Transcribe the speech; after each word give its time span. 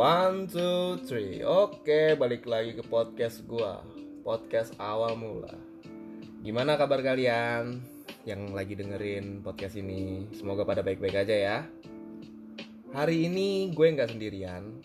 One, 0.00 0.48
two, 0.48 0.96
three. 1.04 1.44
Oke, 1.44 2.16
balik 2.16 2.48
lagi 2.48 2.72
ke 2.72 2.80
podcast 2.80 3.44
gua. 3.44 3.84
Podcast 4.24 4.72
awal 4.80 5.12
mula. 5.12 5.52
Gimana 6.40 6.80
kabar 6.80 7.04
kalian 7.04 7.84
Yang 8.24 8.40
lagi 8.56 8.80
dengerin 8.80 9.44
podcast 9.44 9.76
ini? 9.76 10.24
Semoga 10.32 10.64
pada 10.64 10.80
baik-baik 10.80 11.20
aja 11.20 11.36
ya. 11.36 11.58
Hari 12.96 13.28
ini 13.28 13.76
gue 13.76 13.92
nggak 13.92 14.16
sendirian 14.16 14.80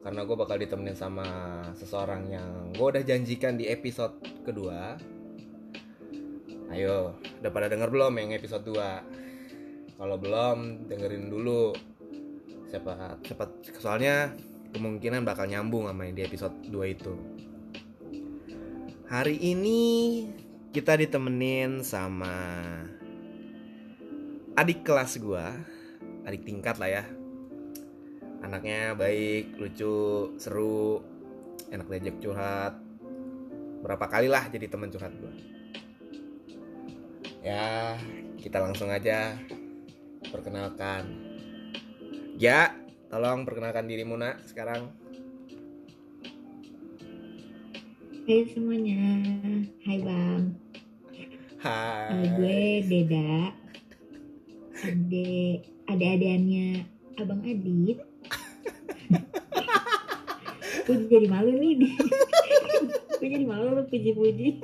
Karena 0.00 0.24
gue 0.24 0.32
bakal 0.32 0.64
ditemenin 0.64 0.96
sama 0.96 1.28
seseorang 1.76 2.32
yang 2.32 2.72
gue 2.72 2.88
udah 2.88 3.04
janjikan 3.04 3.60
di 3.60 3.68
episode 3.68 4.16
kedua. 4.48 4.96
Ayo, 6.72 7.20
udah 7.44 7.52
pada 7.52 7.68
denger 7.68 7.92
belum 7.92 8.16
yang 8.16 8.32
episode 8.32 8.64
2? 8.64 10.00
Kalau 10.00 10.16
belum, 10.16 10.88
dengerin 10.88 11.28
dulu 11.28 11.76
siapa? 12.66 13.18
Siapa 13.22 13.44
soalnya 13.78 14.34
kemungkinan 14.74 15.22
bakal 15.22 15.46
nyambung 15.48 15.86
sama 15.88 16.04
yang 16.04 16.14
di 16.18 16.22
episode 16.26 16.56
2 16.68 16.94
itu. 16.94 17.14
Hari 19.06 19.38
ini 19.38 19.82
kita 20.74 20.98
ditemenin 20.98 21.80
sama 21.86 22.34
adik 24.58 24.82
kelas 24.82 25.16
gua 25.22 25.54
adik 26.26 26.42
tingkat 26.42 26.76
lah 26.82 26.90
ya. 26.90 27.04
Anaknya 28.42 28.98
baik 28.98 29.56
lucu 29.56 30.34
seru 30.36 31.00
enak 31.70 31.86
diajak 31.86 32.18
curhat. 32.18 32.74
Berapa 33.80 34.06
kali 34.10 34.26
lah 34.26 34.50
jadi 34.50 34.66
teman 34.66 34.90
curhat 34.90 35.14
gua. 35.22 35.32
Ya 37.46 37.94
kita 38.42 38.58
langsung 38.58 38.90
aja 38.90 39.38
perkenalkan 40.34 41.25
Ya, 42.36 42.68
tolong 43.08 43.48
perkenalkan 43.48 43.88
dirimu 43.88 44.12
nak 44.20 44.44
sekarang. 44.44 44.92
Hai 48.28 48.44
semuanya, 48.52 49.00
hai 49.88 49.98
bang. 50.04 50.42
Hai. 51.64 52.12
Nama 52.12 52.26
gue 52.36 52.60
Deda. 52.84 53.32
Ade, 54.84 55.64
ade-adeannya 55.88 56.84
abang 57.16 57.40
Adit. 57.40 58.04
gue 60.84 60.96
jadi 61.08 61.32
malu 61.32 61.56
nih. 61.56 61.88
gue 63.16 63.28
jadi 63.32 63.48
malu 63.48 63.80
lu 63.80 63.82
puji-puji. 63.88 64.60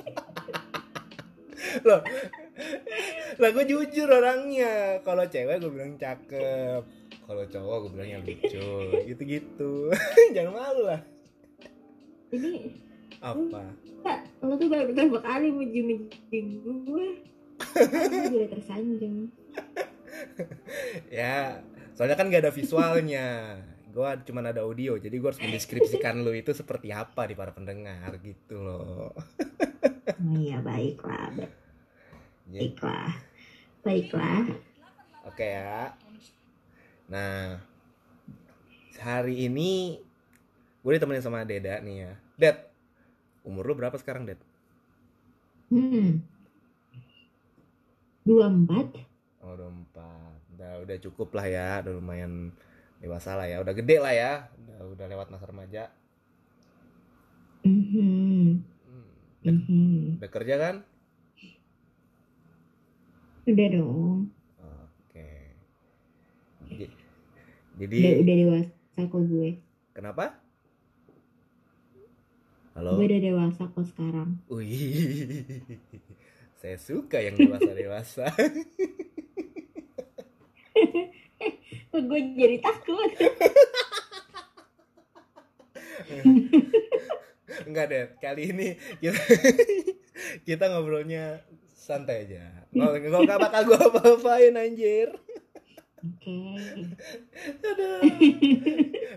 Loh, 1.81 2.05
lah 3.41 3.49
gue 3.49 3.65
jujur 3.65 4.05
orangnya. 4.13 5.01
Kalau 5.01 5.25
cewek 5.25 5.57
gue 5.57 5.71
bilang 5.73 5.97
cakep. 5.97 7.02
Kalau 7.23 7.43
cowok 7.47 7.75
gue 7.87 7.91
bilangnya 7.95 8.17
lucu. 8.25 8.69
Gitu-gitu. 9.07 9.71
Jangan 10.35 10.53
malu 10.53 10.83
lah. 10.87 11.01
Ini 12.33 12.51
Apa? 13.23 13.63
lo 14.43 14.59
tuh 14.59 14.67
baru 14.67 14.91
pertama 14.91 15.19
kali 15.23 15.47
muji-muji 15.47 16.39
gue. 16.59 17.07
Gue 17.55 18.27
juga 18.29 18.47
tersanjung. 18.57 19.17
Ya, 21.09 21.65
soalnya 21.97 22.15
kan 22.15 22.29
gak 22.29 22.45
ada 22.45 22.53
visualnya. 22.53 23.59
Gue 23.89 24.09
cuma 24.25 24.45
ada 24.45 24.61
audio, 24.65 24.97
jadi 24.97 25.13
gue 25.13 25.25
harus 25.29 25.41
mendeskripsikan 25.41 26.21
lu 26.21 26.33
itu 26.33 26.53
seperti 26.53 26.93
apa 26.93 27.25
di 27.29 27.33
para 27.37 27.53
pendengar 27.53 28.17
gitu 28.21 28.61
loh. 28.61 29.13
Oh 29.13 30.37
iya 30.37 30.61
baiklah, 30.61 31.33
Ya, 32.49 32.59
baiklah, 32.61 33.09
baiklah. 33.81 34.41
Oke 35.25 35.45
ya. 35.45 35.93
Nah, 37.09 37.59
hari 39.01 39.47
ini 39.47 39.99
gue 40.83 40.91
ditemenin 40.95 41.23
sama 41.23 41.47
Deda 41.47 41.79
nih 41.79 41.95
ya. 42.07 42.13
Ded, 42.39 42.57
umur 43.47 43.63
lu 43.67 43.73
berapa 43.79 43.95
sekarang, 43.99 44.27
Ded? 44.27 44.39
Hmm. 45.71 46.21
Dua 48.23 48.47
empat. 48.47 48.87
Oh, 49.43 49.51
udah 49.55 49.67
empat. 49.67 50.37
Udah, 50.55 50.71
udah 50.85 50.97
cukup 51.03 51.29
lah 51.35 51.45
ya, 51.49 51.69
udah 51.83 51.93
lumayan 51.99 52.53
dewasa 53.03 53.35
lah 53.35 53.47
ya. 53.49 53.59
Udah 53.59 53.73
gede 53.75 53.97
lah 53.99 54.13
ya, 54.15 54.31
udah, 54.63 54.77
udah 54.95 55.05
lewat 55.11 55.27
masa 55.33 55.45
remaja. 55.49 55.91
Mhm. 57.63 58.63
Hmm. 58.87 59.07
Udah, 59.43 59.55
Mhm. 59.55 60.19
udah 60.19 60.29
kerja 60.31 60.55
kan? 60.59 60.75
Udah 63.47 63.67
dong. 63.75 64.31
Oke. 64.59 65.29
J- 66.71 66.95
Jadi, 67.73 67.97
Udah, 67.97 68.13
udah 68.21 68.35
dewasa 68.37 68.71
kok 69.01 69.23
gue. 69.25 69.49
kenapa? 69.91 70.25
Gue 72.73 72.81
Halo? 72.81 72.97
udah 72.97 73.19
dewasa 73.21 73.69
kok 73.69 73.85
sekarang. 73.85 74.41
Wih, 74.49 75.45
saya 76.61 76.77
suka 76.77 77.21
yang 77.21 77.37
dewasa-dewasa. 77.37 78.25
Kok 81.93 82.01
gue 82.09 82.19
jadi 82.33 82.57
takut. 82.57 83.11
Enggak 87.69 87.85
deh, 87.93 88.09
kali 88.17 88.49
ini 88.49 88.67
kita, 88.97 89.21
kita 90.41 90.73
ngobrolnya 90.73 91.45
santai 91.69 92.25
aja. 92.25 92.65
Nggak 92.73 92.89
nggak 93.05 93.21
nggak 93.29 93.37
bakal 93.37 93.61
gue 93.69 93.77
apa-apain 93.77 94.57
anjir. 94.57 95.13
Oke. 96.03 96.35
Aduh. 97.63 98.01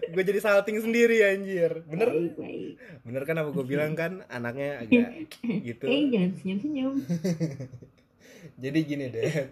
gue 0.07 0.23
jadi 0.23 0.39
salting 0.39 0.79
sendiri 0.79 1.19
anjir. 1.27 1.83
Bener? 1.85 2.09
Baik, 2.15 2.35
baik. 2.39 2.75
Bener 3.03 3.23
kan 3.27 3.37
apa 3.43 3.51
gue 3.51 3.67
bilang 3.67 3.99
kan 3.99 4.23
anaknya 4.31 4.87
agak 4.87 5.27
gitu. 5.67 5.85
Eh, 5.85 6.03
jangan 6.15 6.31
senyum-senyum. 6.39 6.95
Jadi 8.63 8.79
gini 8.87 9.11
deh. 9.11 9.51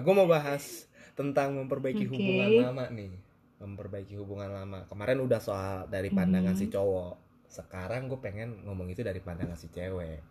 gue 0.00 0.14
mau 0.16 0.26
bahas 0.26 0.88
tentang 1.12 1.54
memperbaiki 1.54 2.08
Oke. 2.08 2.16
hubungan 2.16 2.50
lama 2.64 2.84
nih. 2.90 3.12
Memperbaiki 3.60 4.14
hubungan 4.16 4.50
lama. 4.50 4.88
Kemarin 4.88 5.20
udah 5.20 5.38
soal 5.38 5.84
dari 5.86 6.08
pandangan 6.08 6.56
Mhm. 6.56 6.60
si 6.60 6.66
cowok. 6.66 7.14
Sekarang 7.46 8.08
gue 8.08 8.18
pengen 8.18 8.64
ngomong 8.64 8.88
itu 8.88 9.04
dari 9.04 9.20
pandangan 9.20 9.54
si 9.54 9.68
cewek. 9.68 10.24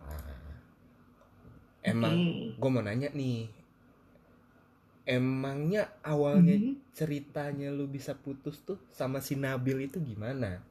Ah. 0.00 0.56
Emang 1.84 2.16
Oke. 2.16 2.56
gue 2.56 2.70
mau 2.72 2.82
nanya 2.82 3.12
nih. 3.12 3.59
Emangnya 5.10 5.90
awalnya 6.06 6.54
Mhm. 6.54 6.94
ceritanya 6.94 7.68
lu 7.74 7.90
bisa 7.90 8.14
putus 8.14 8.62
tuh 8.62 8.78
sama 8.94 9.18
si 9.18 9.34
Nabil 9.34 9.90
itu 9.90 9.98
gimana? 9.98 10.62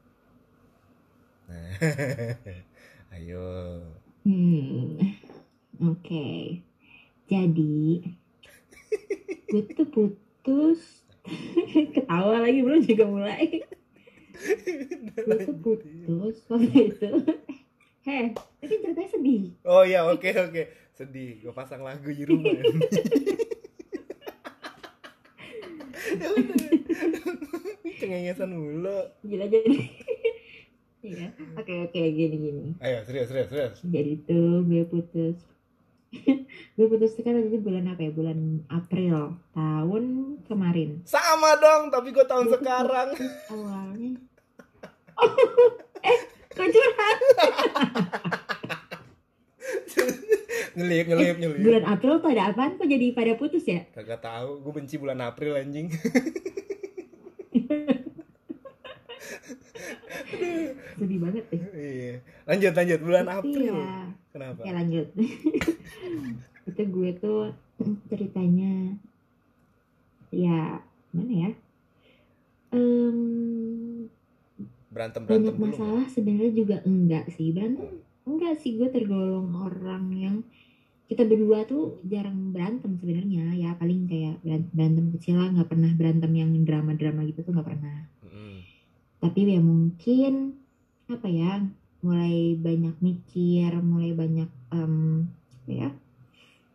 Nah, 1.44 1.68
ayo. 3.20 3.44
Hmm. 4.24 4.96
Oke. 5.82 6.56
Jadi 7.28 8.00
gue 9.50 9.62
tuh 9.74 9.86
putus 9.86 10.80
ketawa 11.94 12.42
lagi 12.42 12.62
belum 12.62 12.82
juga 12.86 13.04
mulai 13.06 13.60
gue 15.26 15.36
tuh 15.42 15.56
putus 15.58 16.36
waktu 16.46 16.94
itu 16.94 17.10
heh 18.06 18.30
tapi 18.62 18.74
ceritanya 18.78 19.10
sedih 19.10 19.42
Oh 19.62 19.82
ya 19.82 20.06
oke 20.06 20.26
oke 20.26 20.62
sedih 20.94 21.42
gue 21.42 21.52
pasang 21.52 21.82
lagu 21.82 22.08
di 22.08 22.24
rumah 22.24 22.54
cengengesan 28.00 28.50
mulu. 28.52 28.98
Gila 29.24 29.46
jadi. 29.46 29.78
Iya. 31.00 31.32
Oke 31.56 31.88
oke 31.88 31.96
gini 32.12 32.36
gini. 32.36 32.64
Ayo 32.84 33.00
serius 33.08 33.32
serius 33.32 33.48
serius. 33.48 33.80
Jadi 33.80 34.20
tuh 34.28 34.60
gue 34.68 34.84
putus. 34.84 35.40
Gue 36.76 36.86
putus 36.92 37.16
kan 37.24 37.40
waktu 37.40 37.56
itu 37.56 37.64
bulan 37.64 37.88
apa 37.88 38.04
ya? 38.04 38.12
Bulan 38.12 38.68
April 38.68 39.40
tahun 39.56 40.04
kemarin. 40.44 41.00
Sama 41.08 41.56
dong 41.56 41.88
tapi 41.88 42.12
gue 42.12 42.20
tahun 42.28 42.52
Gue 42.52 42.60
sekarang. 42.60 43.16
awalnya. 43.56 44.12
Eh 46.04 46.18
kok 46.52 46.68
curhat 46.68 47.18
ngelip 50.76 51.04
ngelip 51.10 51.36
ngelip 51.40 51.58
bulan 51.62 51.84
April 51.86 52.14
tuh 52.22 52.30
ada 52.30 52.42
apaan? 52.52 52.78
Kok 52.78 52.86
jadi 52.86 53.06
pada 53.14 53.32
putus 53.34 53.64
ya? 53.66 53.86
Kagak 53.94 54.22
tahu 54.22 54.62
gue 54.62 54.72
benci 54.74 54.96
bulan 55.00 55.18
April 55.22 55.58
anjing. 55.58 55.90
Sedih 61.00 61.18
banget 61.18 61.44
deh. 61.48 61.62
Iya. 61.72 62.14
Lanjut 62.44 62.72
lanjut 62.76 63.00
bulan 63.00 63.26
April. 63.26 63.74
Iya. 63.74 63.96
kenapa? 64.30 64.60
Oke 64.62 64.70
lanjut. 64.70 65.08
itu 66.70 66.82
gue 66.86 67.10
tuh 67.18 67.42
ceritanya 68.12 68.94
ya 70.30 70.84
mana 71.10 71.32
ya? 71.32 71.50
Em, 72.70 73.18
berantem 74.92 75.26
berantem 75.26 75.50
banyak 75.50 75.56
masalah 75.58 76.06
sebenarnya 76.06 76.52
juga 76.54 76.76
enggak 76.86 77.32
sih. 77.34 77.50
Berantem 77.50 78.04
enggak 78.30 78.54
sih 78.62 78.72
gue 78.78 78.88
tergolong 78.94 79.48
orang 79.66 80.04
yang 80.24 80.36
kita 81.10 81.22
berdua 81.30 81.66
tuh 81.66 81.98
jarang 82.12 82.54
berantem 82.54 82.92
sebenarnya 83.00 83.44
ya 83.62 83.70
paling 83.80 84.06
kayak 84.10 84.34
beran- 84.44 84.70
berantem 84.76 85.06
kecil 85.18 85.34
lah 85.42 85.48
nggak 85.54 85.68
pernah 85.72 85.90
berantem 85.98 86.32
yang 86.40 86.50
drama-drama 86.68 87.20
gitu 87.30 87.40
tuh 87.46 87.52
nggak 87.54 87.68
pernah 87.70 87.98
Mm-mm. 88.24 88.54
tapi 89.20 89.38
ya 89.54 89.60
mungkin 89.60 90.32
apa 91.10 91.28
ya 91.28 91.52
mulai 92.06 92.56
banyak 92.56 92.96
mikir 93.02 93.70
mulai 93.82 94.10
banyak 94.16 94.48
apa 94.70 95.70
ya 95.70 95.88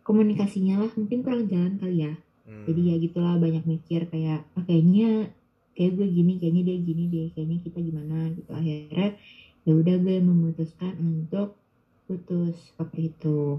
komunikasinya 0.06 0.74
lah 0.86 0.90
mungkin 0.94 1.18
kurang 1.24 1.48
jalan 1.50 1.74
kali 1.82 1.98
ya 2.06 2.14
Hmm. 2.46 2.62
jadi 2.62 2.80
ya 2.94 2.96
gitulah 3.02 3.34
banyak 3.42 3.64
mikir 3.66 4.06
kayak 4.06 4.46
ah, 4.54 4.62
kayaknya 4.62 5.34
kayak 5.74 5.98
gue 5.98 6.06
gini 6.06 6.38
kayaknya 6.38 6.62
dia 6.62 6.76
gini 6.78 7.02
deh 7.10 7.26
kayaknya 7.34 7.58
kita 7.66 7.78
gimana 7.82 8.30
gitu 8.38 8.50
akhirnya 8.54 9.18
ya 9.66 9.74
udah 9.74 9.96
gue 9.98 10.16
memutuskan 10.22 10.94
untuk 11.02 11.58
putus 12.06 12.54
seperti 12.70 13.10
itu. 13.10 13.58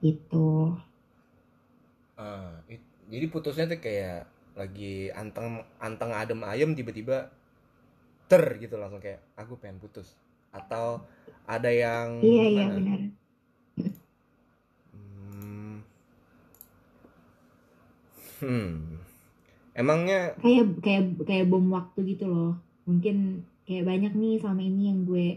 Gitu. 0.00 0.80
Ah, 2.16 2.56
it- 2.72 2.88
jadi 3.12 3.28
putusnya 3.28 3.68
tuh 3.68 3.80
kayak 3.84 4.24
lagi 4.56 5.12
anteng 5.12 5.60
anteng 5.76 6.10
adem 6.16 6.40
ayem 6.42 6.72
tiba-tiba 6.72 7.28
ter 8.30 8.42
gitu 8.56 8.80
langsung 8.80 9.04
kayak 9.04 9.20
aku 9.36 9.60
pengen 9.60 9.76
putus. 9.76 10.16
Atau 10.56 11.04
ada 11.44 11.68
yang 11.68 12.16
iya 12.24 12.44
iya 12.48 12.64
benar. 12.72 13.00
Hmm. 14.96 15.84
Hmm. 18.40 18.96
Emangnya 19.76 20.34
kayak 20.40 20.66
kayak 20.80 21.02
kayak 21.28 21.46
bom 21.52 21.68
waktu 21.68 22.16
gitu 22.16 22.24
loh. 22.24 22.52
Mungkin 22.88 23.44
kayak 23.70 23.86
banyak 23.90 24.12
nih 24.22 24.34
selama 24.42 24.62
ini 24.70 24.82
yang 24.90 25.00
gue 25.10 25.28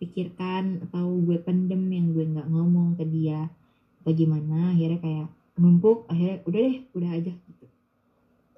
pikirkan 0.00 0.64
atau 0.90 1.06
gue 1.26 1.38
pendem 1.46 1.82
yang 1.98 2.06
gue 2.14 2.24
nggak 2.34 2.48
ngomong 2.54 2.88
ke 2.98 3.04
dia 3.14 3.40
bagaimana 4.06 4.56
akhirnya 4.74 5.00
kayak 5.06 5.28
numpuk 5.62 5.98
akhirnya 6.12 6.38
udah 6.48 6.60
deh 6.66 6.76
udah 6.98 7.10
aja 7.18 7.32
gitu 7.48 7.66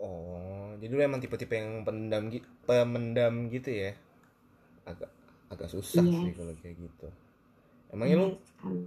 oh, 0.04 0.68
jadi 0.80 0.92
lu 0.96 1.02
emang 1.08 1.20
tipe-tipe 1.22 1.54
yang 1.60 1.70
pendam 1.86 2.22
gitu, 2.34 2.46
pemendam 2.68 3.34
gitu 3.54 3.70
ya? 3.82 3.90
Agak 4.90 5.10
agak 5.52 5.68
susah 5.74 6.06
Yes. 6.10 6.20
sih 6.20 6.32
kalau 6.38 6.54
kayak 6.62 6.76
gitu. 6.86 7.08
Emangnya 7.94 8.16
lu 8.22 8.26
Benar 8.26 8.38
sekali. 8.48 8.82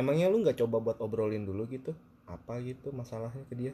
emangnya 0.00 0.26
lu 0.32 0.36
nggak 0.42 0.58
coba 0.60 0.76
buat 0.86 0.98
obrolin 1.04 1.44
dulu 1.48 1.62
gitu? 1.76 1.92
Apa 2.34 2.52
gitu 2.68 2.88
masalahnya 3.00 3.44
ke 3.50 3.54
dia? 3.60 3.72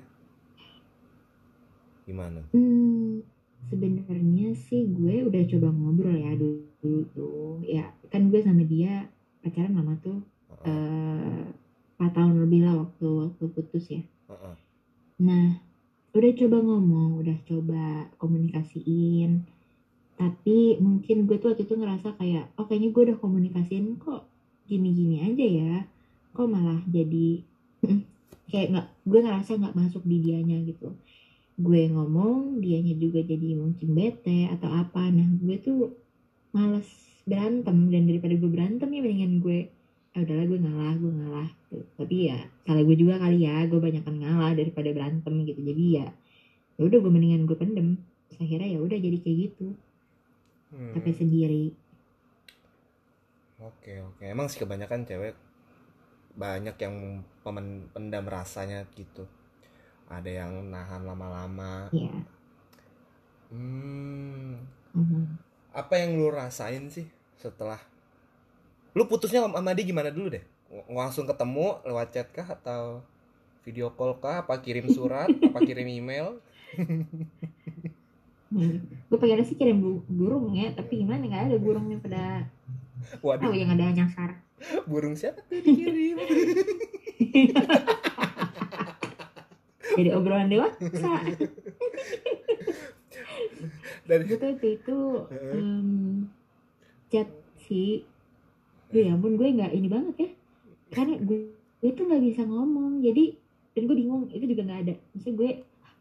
Gimana? 2.06 2.42
Hmm, 2.52 2.99
sebenarnya 3.68 4.56
sih 4.56 4.88
gue 4.88 5.26
udah 5.28 5.42
coba 5.44 5.68
ngobrol 5.74 6.16
ya 6.16 6.32
dulu, 6.38 6.64
dulu 6.80 7.02
tuh. 7.12 7.52
Ya, 7.66 7.92
kan 8.08 8.32
gue 8.32 8.40
sama 8.40 8.64
dia 8.64 9.10
pacaran 9.44 9.76
lama 9.76 9.96
tuh 10.00 10.20
eh 10.64 11.44
4 12.00 12.16
tahun 12.16 12.40
lebih 12.48 12.64
lah 12.64 12.80
waktu 12.80 13.06
waktu 13.28 13.44
putus 13.52 13.92
ya. 13.92 14.02
Heeh. 14.32 14.54
Nah, 15.20 15.60
udah 16.16 16.32
coba 16.32 16.56
ngomong, 16.64 17.20
udah 17.20 17.36
coba 17.44 18.08
komunikasiin. 18.16 19.44
Tapi 20.16 20.80
mungkin 20.80 21.28
gue 21.28 21.36
tuh 21.36 21.52
waktu 21.52 21.68
itu 21.68 21.76
ngerasa 21.76 22.16
kayak, 22.16 22.56
oh 22.56 22.64
kayaknya 22.64 22.88
gue 22.92 23.02
udah 23.12 23.18
komunikasiin 23.20 24.00
kok 24.00 24.24
gini-gini 24.64 25.20
aja 25.20 25.44
ya. 25.44 25.74
Kok 26.32 26.48
malah 26.48 26.80
jadi 26.88 27.44
kayak 28.50 28.66
nggak, 28.72 28.86
gue 29.04 29.20
ngerasa 29.20 29.50
nggak 29.60 29.76
masuk 29.76 30.02
di 30.08 30.16
dianya 30.24 30.56
gitu. 30.64 30.96
Gue 31.60 31.92
ngomong, 31.92 32.64
dianya 32.64 32.96
juga 32.96 33.20
jadi 33.20 33.52
mungkin 33.52 33.88
bete 33.92 34.48
atau 34.48 34.72
apa. 34.72 35.12
Nah, 35.12 35.28
gue 35.36 35.56
tuh 35.60 35.92
males 36.56 36.88
berantem. 37.28 37.76
Dan 37.92 38.08
daripada 38.08 38.32
gue 38.32 38.50
berantem 38.50 38.88
ya 38.88 39.00
mendingan 39.04 39.44
gue 39.44 39.68
ah 40.10 40.26
udahlah 40.26 40.46
gue 40.48 40.58
ngalah 40.58 40.94
gue 40.98 41.12
ngalah. 41.14 41.48
Gitu. 41.70 41.86
tapi 41.94 42.14
ya 42.26 42.38
salah 42.66 42.82
gue 42.82 42.96
juga 42.96 43.20
kali 43.20 43.44
ya. 43.44 43.68
Gue 43.68 43.78
banyakan 43.78 44.14
ngalah 44.24 44.52
daripada 44.56 44.88
berantem 44.88 45.34
gitu. 45.44 45.60
Jadi 45.60 45.84
ya 46.00 46.06
ya 46.80 46.82
udah 46.88 46.98
gue 46.98 47.12
mendingan 47.12 47.44
gue 47.44 47.56
pendem. 47.60 48.00
Terus 48.32 48.40
akhirnya 48.40 48.68
ya 48.72 48.78
udah 48.80 48.98
jadi 48.98 49.18
kayak 49.20 49.36
gitu. 49.52 49.66
Hmm. 50.70 50.94
capek 50.96 51.14
sendiri. 51.14 51.64
Oke 53.60 54.00
oke. 54.00 54.24
Emang 54.24 54.48
sih 54.48 54.64
kebanyakan 54.64 55.04
cewek 55.04 55.36
banyak 56.40 56.78
yang 56.80 57.26
pemen- 57.42 57.90
pendam 57.92 58.24
rasanya 58.24 58.86
gitu 58.94 59.26
ada 60.10 60.26
yang 60.26 60.68
nahan 60.68 61.06
lama-lama. 61.06 61.86
Ya 61.94 62.10
hmm, 63.50 64.58
Mhm. 64.90 65.22
apa 65.70 65.94
yang 65.98 66.18
lu 66.18 66.30
rasain 66.30 66.90
sih 66.90 67.06
setelah? 67.38 67.78
Lu 68.94 69.06
putusnya 69.06 69.42
sama 69.46 69.70
dia 69.70 69.86
gimana 69.86 70.10
dulu 70.10 70.34
deh? 70.34 70.42
Ng- 70.70 70.90
langsung 70.90 71.26
ketemu 71.26 71.78
lewat 71.86 72.08
chat 72.10 72.28
kah 72.30 72.46
atau 72.46 73.02
video 73.62 73.90
call 73.94 74.18
kah? 74.18 74.42
Apa 74.42 74.58
kirim 74.58 74.90
surat? 74.90 75.30
Apa 75.50 75.62
kirim 75.62 75.86
email? 75.86 76.38
Hmm. 78.50 78.82
gue 78.82 79.18
pengen 79.18 79.46
sih 79.46 79.54
kirim 79.54 79.78
bu- 79.78 80.02
burung 80.10 80.50
ya 80.54 80.74
tapi 80.74 81.06
gimana? 81.06 81.22
Nggak 81.22 81.54
ada 81.54 81.56
burungnya 81.62 81.98
pada 82.02 82.22
oh 83.22 83.30
waduh 83.30 83.54
yang 83.54 83.70
ada 83.74 83.94
nyasar. 83.94 84.42
Burung 84.90 85.14
siapa? 85.14 85.38
Tuh 85.46 85.62
dikirim 85.62 86.18
jadi 90.00 90.10
obrolan 90.16 90.48
dewasa 90.48 90.80
gue 94.08 94.18
waktu 94.40 94.68
itu 94.80 94.98
Heeh. 95.30 95.54
em, 95.54 95.88
chat 97.10 97.28
sih 97.68 98.02
Duh 98.90 99.06
ya 99.06 99.14
ampun 99.14 99.38
gue 99.38 99.46
nggak 99.54 99.70
ini 99.70 99.86
banget 99.86 100.14
ya. 100.18 100.30
Karena 100.90 101.14
gue 101.22 101.54
gue 101.78 101.90
tuh 101.94 102.10
nggak 102.10 102.22
bisa 102.26 102.42
ngomong 102.42 103.06
jadi 103.06 103.38
dan 103.70 103.86
gue 103.86 103.94
bingung 103.94 104.26
itu 104.34 104.50
juga 104.50 104.66
nggak 104.66 104.80
ada. 104.82 104.94
Maksud 105.14 105.32
gue 105.38 105.50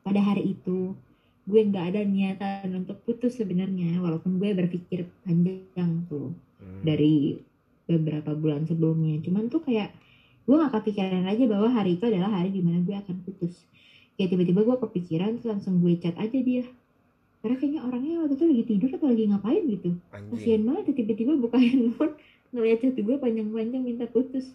pada 0.02 0.18
hari 0.18 0.57
itu 0.57 0.98
gue 1.45 1.62
nggak 1.69 1.86
ada 1.94 2.02
niatan 2.02 2.74
untuk 2.74 2.98
putus 3.06 3.38
sebenarnya 3.38 4.02
walaupun 4.02 4.42
gue 4.42 4.57
berpikir 4.57 5.06
panjang 5.22 6.06
tuh 6.10 6.34
Hmm. 6.60 6.84
dari 6.84 7.40
beberapa 7.88 8.36
bulan 8.36 8.68
sebelumnya. 8.68 9.22
Cuman 9.24 9.47
tuh 9.47 9.64
kayak 9.64 9.95
gue 10.44 10.56
nggak 10.57 10.76
kepikiran 10.76 11.24
aja 11.24 11.45
bahwa 11.47 11.71
hari 11.71 11.95
itu 11.95 12.04
adalah 12.04 12.28
hari 12.28 12.52
di 12.52 12.59
mana 12.59 12.83
gue 12.83 13.00
akan 13.00 13.16
putus 13.24 13.64
kayak 14.19 14.35
tiba-tiba 14.35 14.68
gue 14.68 14.78
kepikiran 14.83 15.40
terus 15.40 15.47
langsung 15.47 15.80
gue 15.80 15.95
chat 15.95 16.11
aja 16.19 16.35
dia. 16.44 16.68
Karena 17.40 17.56
kayaknya 17.56 17.81
orangnya 17.88 18.16
waktu 18.19 18.35
itu 18.35 18.45
lagi 18.52 18.64
tidur 18.68 18.90
atau 18.99 19.07
lagi 19.07 19.23
ngapain 19.31 19.64
gitu. 19.64 19.90
Kasian 20.11 20.61
banget 20.68 20.92
tiba-tiba 20.92 21.40
buka 21.40 21.56
handphone 21.64 22.19
ngeliat 22.52 22.83
chat 22.83 22.99
gue 22.99 23.16
panjang-panjang 23.16 23.80
minta 23.80 24.11
putus. 24.11 24.52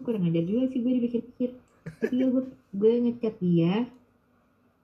Kurang 0.00 0.24
ajar 0.32 0.40
juga 0.48 0.72
sih 0.72 0.80
gue 0.80 0.92
dipikir-pikir. 0.96 1.50
Tapi 1.84 2.14
ya 2.16 2.26
gue 2.32 2.44
gue 2.72 2.92
ngechat 3.04 3.36
dia. 3.36 3.84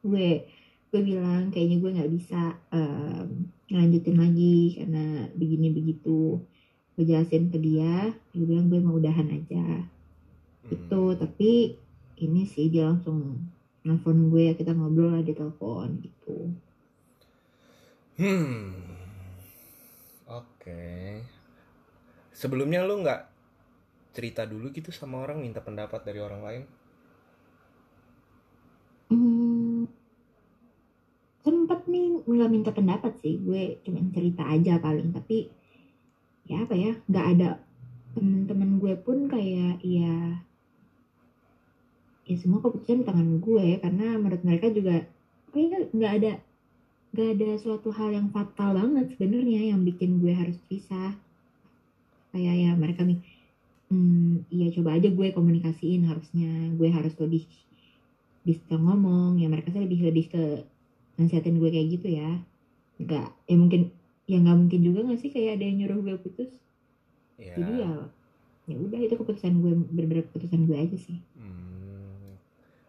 Gue 0.04 0.44
gue 0.92 1.00
bilang 1.00 1.48
kayaknya 1.48 1.76
gue 1.80 1.90
nggak 1.96 2.12
bisa 2.12 2.40
em, 2.68 3.48
ngelanjutin 3.72 4.16
lagi 4.20 4.60
karena 4.76 5.04
begini 5.32 5.72
begitu. 5.72 6.44
Gue 7.00 7.04
jelasin 7.08 7.48
ke 7.48 7.56
dia 7.56 8.12
dia 8.36 8.44
bilang 8.44 8.68
gue 8.68 8.76
mau 8.84 9.00
udahan 9.00 9.32
aja. 9.32 9.88
Hmm. 10.68 10.76
itu 10.76 11.02
tapi 11.16 11.80
ini 12.20 12.44
sih 12.44 12.68
dia 12.68 12.92
langsung 12.92 13.40
nelfon 13.88 14.28
gue 14.28 14.52
kita 14.52 14.76
ngobrol 14.76 15.16
lah 15.16 15.24
di 15.24 15.32
telepon 15.32 15.88
gitu 16.04 16.52
Hmm. 18.18 18.74
Oke. 20.26 21.22
Sebelumnya 22.34 22.82
lu 22.82 22.98
nggak 23.06 23.22
cerita 24.10 24.42
dulu 24.42 24.74
gitu 24.74 24.90
sama 24.90 25.22
orang 25.22 25.38
minta 25.38 25.62
pendapat 25.62 26.02
dari 26.02 26.18
orang 26.18 26.42
lain? 26.42 26.62
Hmm, 29.06 29.86
sempet 31.46 31.80
nih 31.86 32.26
nggak 32.26 32.50
minta 32.52 32.70
pendapat 32.74 33.12
sih 33.22 33.38
gue 33.40 33.80
cuma 33.86 34.02
cerita 34.12 34.44
aja 34.50 34.82
paling 34.82 35.14
tapi 35.16 35.48
ya 36.44 36.66
apa 36.66 36.74
ya 36.74 36.92
nggak 37.08 37.26
ada 37.38 37.50
temen-temen 38.18 38.82
gue 38.82 38.94
pun 39.00 39.30
kayak 39.30 39.78
ya 39.80 40.42
ya 42.30 42.36
semua 42.42 42.58
keputusan 42.64 43.00
di 43.00 43.06
tangan 43.08 43.28
gue 43.46 43.68
karena 43.82 44.06
menurut 44.22 44.42
mereka 44.48 44.66
juga 44.78 44.94
kayaknya 45.52 45.78
nggak 45.96 46.12
ada 46.18 46.32
nggak 47.12 47.28
ada 47.34 47.48
suatu 47.62 47.88
hal 47.98 48.08
yang 48.18 48.28
fatal 48.34 48.70
banget 48.78 49.06
sebenarnya 49.14 49.60
yang 49.70 49.80
bikin 49.88 50.10
gue 50.22 50.32
harus 50.40 50.58
pisah 50.68 51.12
kayak 52.32 52.54
ya 52.62 52.70
mereka 52.82 53.00
nih 53.08 53.18
hmm, 53.90 54.48
iya 54.54 54.66
coba 54.76 54.90
aja 54.96 55.08
gue 55.18 55.28
komunikasiin 55.36 56.02
harusnya 56.10 56.50
gue 56.78 56.88
harus 56.96 57.14
lebih 57.22 57.42
bisa 58.46 58.74
ngomong 58.84 59.30
ya 59.42 59.46
mereka 59.52 59.68
sih 59.72 59.82
lebih 59.84 60.00
lebih 60.08 60.24
ke 60.32 60.42
nasihatin 61.18 61.56
gue 61.60 61.70
kayak 61.74 61.88
gitu 61.94 62.08
ya 62.20 62.30
nggak 63.02 63.26
ya 63.50 63.56
mungkin 63.62 63.82
ya 64.30 64.36
nggak 64.42 64.58
mungkin 64.62 64.80
juga 64.86 64.98
nggak 65.06 65.20
sih 65.22 65.30
kayak 65.34 65.50
ada 65.58 65.64
yang 65.68 65.76
nyuruh 65.80 66.00
gue 66.06 66.16
putus 66.24 66.50
Ya. 67.38 67.54
jadi 67.54 67.72
ya 67.86 67.92
ya 68.70 68.76
udah 68.86 69.00
itu 69.06 69.14
keputusan 69.20 69.54
gue 69.62 69.72
bener-bener 69.94 70.24
keputusan 70.28 70.60
gue 70.68 70.76
aja 70.76 70.96
sih. 71.06 71.18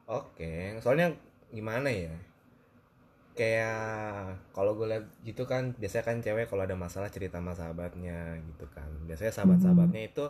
Oke, 0.09 0.53
soalnya 0.83 1.07
gimana 1.55 1.89
ya? 2.03 2.13
Kayak 3.37 4.35
kalau 4.51 4.75
gue 4.75 4.87
lihat 4.91 5.05
gitu 5.23 5.43
kan, 5.47 5.71
biasanya 5.79 6.03
kan 6.09 6.17
cewek 6.19 6.45
kalau 6.51 6.63
ada 6.67 6.75
masalah 6.75 7.07
cerita 7.07 7.39
sama 7.39 7.53
sahabatnya 7.55 8.35
gitu 8.51 8.65
kan. 8.75 8.89
Biasanya 9.07 9.31
sahabat-sahabatnya 9.31 10.01
itu 10.11 10.25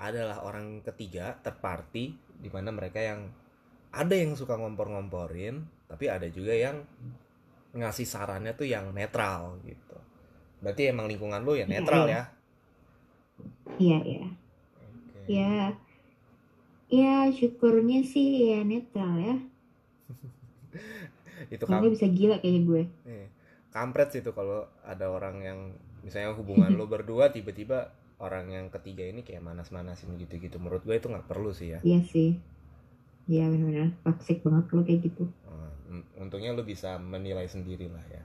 adalah 0.00 0.42
orang 0.42 0.82
ketiga 0.82 1.38
third 1.44 1.58
party 1.62 2.04
di 2.42 2.48
mana 2.50 2.72
mereka 2.72 2.98
yang 3.04 3.20
ada 3.92 4.14
yang 4.16 4.32
suka 4.38 4.56
ngompor-ngomporin 4.56 5.60
tapi 5.90 6.06
ada 6.08 6.26
juga 6.32 6.54
yang 6.56 6.80
ngasih 7.76 8.06
sarannya 8.08 8.52
tuh 8.58 8.66
yang 8.66 8.90
netral 8.96 9.60
gitu 9.62 9.96
berarti 10.62 10.90
emang 10.92 11.06
lingkungan 11.10 11.42
lu 11.46 11.54
ya 11.60 11.66
Iya, 11.66 11.72
netral 11.72 12.04
iya. 12.08 12.14
ya 12.16 12.22
iya 13.80 13.98
iya 14.04 14.26
Oke. 14.76 15.20
ya 15.30 15.52
ya 16.90 17.30
syukurnya 17.30 18.02
sih 18.02 18.50
ya 18.52 18.60
netral 18.66 19.14
ya. 19.16 19.36
Itu 21.54 21.64
nggak 21.64 21.94
bisa 21.94 22.06
gila 22.10 22.36
kayak 22.42 22.62
gue. 22.66 22.82
Eh, 23.06 23.26
kampret 23.70 24.12
sih 24.12 24.20
itu 24.20 24.34
kalau 24.34 24.66
ada 24.82 25.08
orang 25.08 25.40
yang 25.40 25.58
misalnya 26.04 26.34
hubungan 26.36 26.74
lo 26.74 26.84
berdua 26.92 27.30
tiba-tiba 27.32 27.94
orang 28.20 28.52
yang 28.52 28.66
ketiga 28.68 29.06
ini 29.08 29.24
kayak 29.24 29.40
manas-manasin 29.40 30.18
gitu-gitu. 30.20 30.60
Menurut 30.60 30.84
gue 30.84 30.98
itu 30.98 31.08
nggak 31.08 31.24
perlu 31.30 31.54
sih 31.54 31.72
ya. 31.74 31.80
Iya 31.80 32.04
sih. 32.04 32.36
Iya 33.30 33.46
benar-benar 33.46 33.94
toxic 34.04 34.42
banget 34.42 34.64
kalau 34.68 34.82
kayak 34.84 35.00
gitu. 35.06 35.24
Un- 35.90 36.06
untungnya 36.18 36.54
lo 36.54 36.62
bisa 36.66 36.98
menilai 37.00 37.46
sendiri 37.46 37.88
lah 37.88 38.04
ya. 38.10 38.22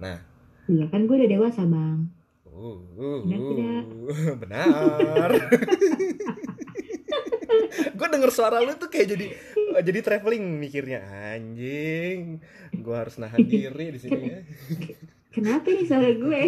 Nah. 0.00 0.18
Iya 0.66 0.88
kan 0.90 1.06
gue 1.06 1.16
udah 1.16 1.30
dewasa 1.30 1.62
bang. 1.68 2.08
Uh, 2.50 2.82
uh, 2.98 3.18
Benar 3.22 3.84
uh, 3.86 4.34
benar. 4.42 5.30
gue 5.30 6.39
denger 8.20 8.32
suara 8.36 8.60
lu 8.60 8.76
tuh 8.76 8.92
kayak 8.92 9.16
jadi 9.16 9.26
jadi 9.80 9.98
traveling 10.04 10.44
mikirnya. 10.60 11.00
Anjing 11.32 12.44
gue 12.70 12.96
harus 12.96 13.16
nahan 13.16 13.40
diri 13.40 13.96
di 13.96 13.98
sini 13.98 14.20
ya. 14.28 14.40
Kenapa 15.32 15.72
nih 15.72 15.86
suara 15.88 16.12
gue? 16.12 16.40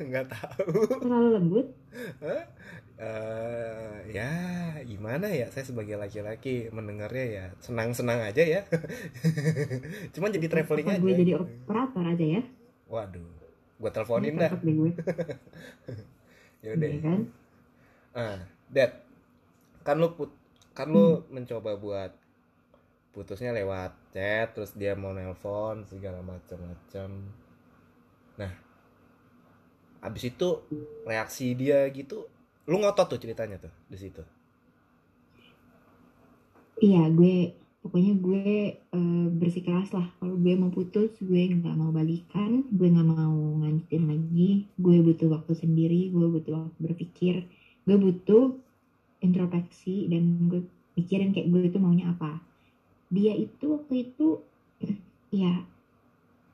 Nggak 0.00 0.26
tahu. 0.32 0.72
Terlalu 1.04 1.28
lembut? 1.36 1.66
Eh, 2.96 3.96
ya 4.08 4.32
gimana 4.88 5.28
ya? 5.28 5.52
Saya 5.52 5.68
sebagai 5.68 6.00
laki-laki 6.00 6.72
mendengarnya 6.72 7.26
ya 7.28 7.46
senang-senang 7.60 8.24
aja 8.24 8.40
ya. 8.40 8.62
Cuman 10.16 10.32
jadi 10.32 10.48
traveling 10.48 10.88
Apa 10.88 10.96
aja. 10.96 11.02
gue 11.04 11.12
jadi 11.20 11.32
operator 11.36 12.04
aja 12.08 12.26
ya? 12.40 12.42
Waduh 12.88 13.28
gue 13.76 13.90
teleponin 13.92 14.40
dah. 14.40 14.52
ya 16.64 16.70
udah 16.72 16.88
Iya 16.88 17.00
kan? 17.04 17.20
Ah 18.16 18.38
dad 18.72 18.96
kan 19.84 20.00
lu 20.00 20.16
put 20.16 20.32
kan 20.76 20.92
lu 20.92 21.24
mencoba 21.32 21.80
buat 21.80 22.12
putusnya 23.16 23.56
lewat 23.56 23.96
chat 24.12 24.52
terus 24.52 24.76
dia 24.76 24.92
mau 24.92 25.16
nelpon 25.16 25.88
segala 25.88 26.20
macam-macam 26.20 27.08
nah 28.36 28.52
abis 30.04 30.36
itu 30.36 30.48
reaksi 31.08 31.56
dia 31.56 31.88
gitu 31.90 32.28
lu 32.66 32.82
ngotot 32.82 33.06
tuh 33.14 33.20
ceritanya 33.22 33.62
tuh 33.62 33.72
di 33.86 33.98
situ? 33.98 34.22
Iya 36.82 37.08
gue 37.08 37.54
pokoknya 37.80 38.12
gue 38.18 38.42
eh, 38.74 39.26
bersikeras 39.30 39.94
lah. 39.94 40.06
Kalau 40.18 40.34
gue 40.34 40.54
mau 40.58 40.70
putus 40.74 41.14
gue 41.22 41.42
nggak 41.56 41.76
mau 41.78 41.94
balikan 41.94 42.66
gue 42.68 42.88
nggak 42.90 43.06
mau 43.06 43.38
ngancutin 43.62 44.04
lagi. 44.10 44.50
Gue 44.76 44.98
butuh 45.00 45.30
waktu 45.30 45.54
sendiri 45.54 46.10
gue 46.10 46.26
butuh 46.26 46.52
waktu 46.58 46.78
berpikir. 46.82 47.46
Gue 47.86 47.96
butuh 47.96 48.58
introspeksi 49.24 50.08
dan 50.12 50.22
gue 50.50 50.60
mikirin 50.98 51.30
kayak 51.34 51.48
gue 51.52 51.60
itu 51.70 51.78
maunya 51.82 52.12
apa. 52.14 52.40
Dia 53.12 53.32
itu 53.36 53.64
waktu 53.76 53.94
itu 54.12 54.40
ya 55.42 55.64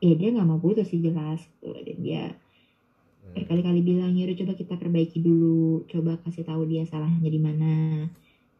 ya 0.04 0.12
dia 0.18 0.28
nggak 0.34 0.48
mau 0.48 0.60
putus 0.64 0.86
sih 0.92 1.00
jelas. 1.06 1.40
Tuh 1.62 1.76
dan 1.86 1.98
dia 2.06 2.22
Hmm. 3.22 3.36
berkali-kali 3.36 3.80
bilang 3.88 4.12
ya 4.18 4.22
udah 4.28 4.36
coba 4.40 4.52
kita 4.60 4.74
perbaiki 4.82 5.18
dulu. 5.28 5.84
Coba 5.90 6.10
kasih 6.24 6.44
tahu 6.48 6.62
dia 6.70 6.82
salahnya 6.90 7.28
di 7.36 7.40
mana. 7.46 7.72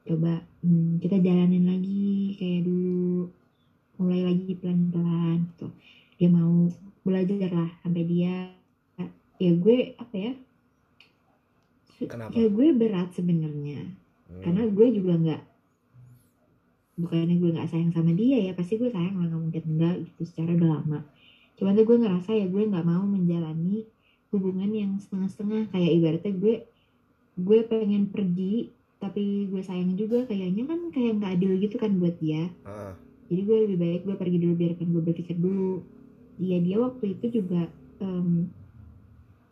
Coba 0.07 0.33
hmm, 0.65 0.99
kita 1.03 1.17
jalanin 1.27 1.65
lagi 1.71 2.35
kayak 2.39 2.63
dulu. 2.69 3.29
Mulai 4.01 4.21
lagi 4.29 4.51
pelan-pelan 4.61 5.39
gitu. 5.55 5.67
Dia 6.19 6.29
mau 6.33 6.53
belajar 7.07 7.51
lah 7.59 7.71
sampai 7.83 8.03
dia 8.07 8.35
ya 9.43 9.51
gue 9.57 9.77
apa 9.99 10.15
ya 10.17 10.33
Kenapa? 12.01 12.33
ya 12.35 12.47
gue 12.49 12.69
berat 12.75 13.11
sebenarnya. 13.15 13.83
Hmm. 14.33 14.41
karena 14.41 14.63
gue 14.65 14.87
juga 14.97 15.13
nggak 15.21 15.43
bukannya 16.97 17.37
gue 17.37 17.51
nggak 17.53 17.69
sayang 17.69 17.93
sama 17.93 18.13
dia 18.17 18.39
ya 18.49 18.53
pasti 18.57 18.81
gue 18.81 18.89
sayang 18.89 19.17
lah 19.21 19.29
nggak 19.29 19.43
mungkin 19.45 19.65
enggak 19.77 19.95
gitu 20.09 20.23
secara 20.29 20.57
udah 20.57 20.71
lama. 20.81 20.99
Cuman 21.57 21.73
tuh 21.77 21.85
gue 21.85 21.97
ngerasa 22.01 22.31
ya 22.37 22.47
gue 22.49 22.63
nggak 22.69 22.87
mau 22.87 23.05
menjalani 23.05 23.85
hubungan 24.33 24.71
yang 24.73 24.93
setengah-setengah. 25.01 25.69
Kayak 25.73 25.91
ibaratnya 26.01 26.33
gue 26.37 26.55
gue 27.33 27.59
pengen 27.65 28.13
pergi 28.13 28.73
tapi 29.03 29.51
gue 29.51 29.63
sayang 29.67 29.99
juga 29.99 30.25
kayaknya 30.31 30.63
kan 30.69 30.81
kayak 30.95 31.13
nggak 31.19 31.33
adil 31.37 31.53
gitu 31.59 31.77
kan 31.81 31.93
buat 31.99 32.17
dia. 32.23 32.49
Ah, 32.63 32.95
jadi 33.27 33.41
gue 33.49 33.57
lebih 33.67 33.79
baik 33.81 34.01
gue 34.07 34.17
pergi 34.17 34.39
dulu 34.39 34.55
biarkan 34.55 34.87
gue 34.93 35.03
berpikir 35.03 35.37
dulu. 35.41 35.83
Dia 36.39 36.61
dia 36.61 36.77
waktu 36.79 37.19
itu 37.19 37.43
juga 37.43 37.67
em, 37.99 38.53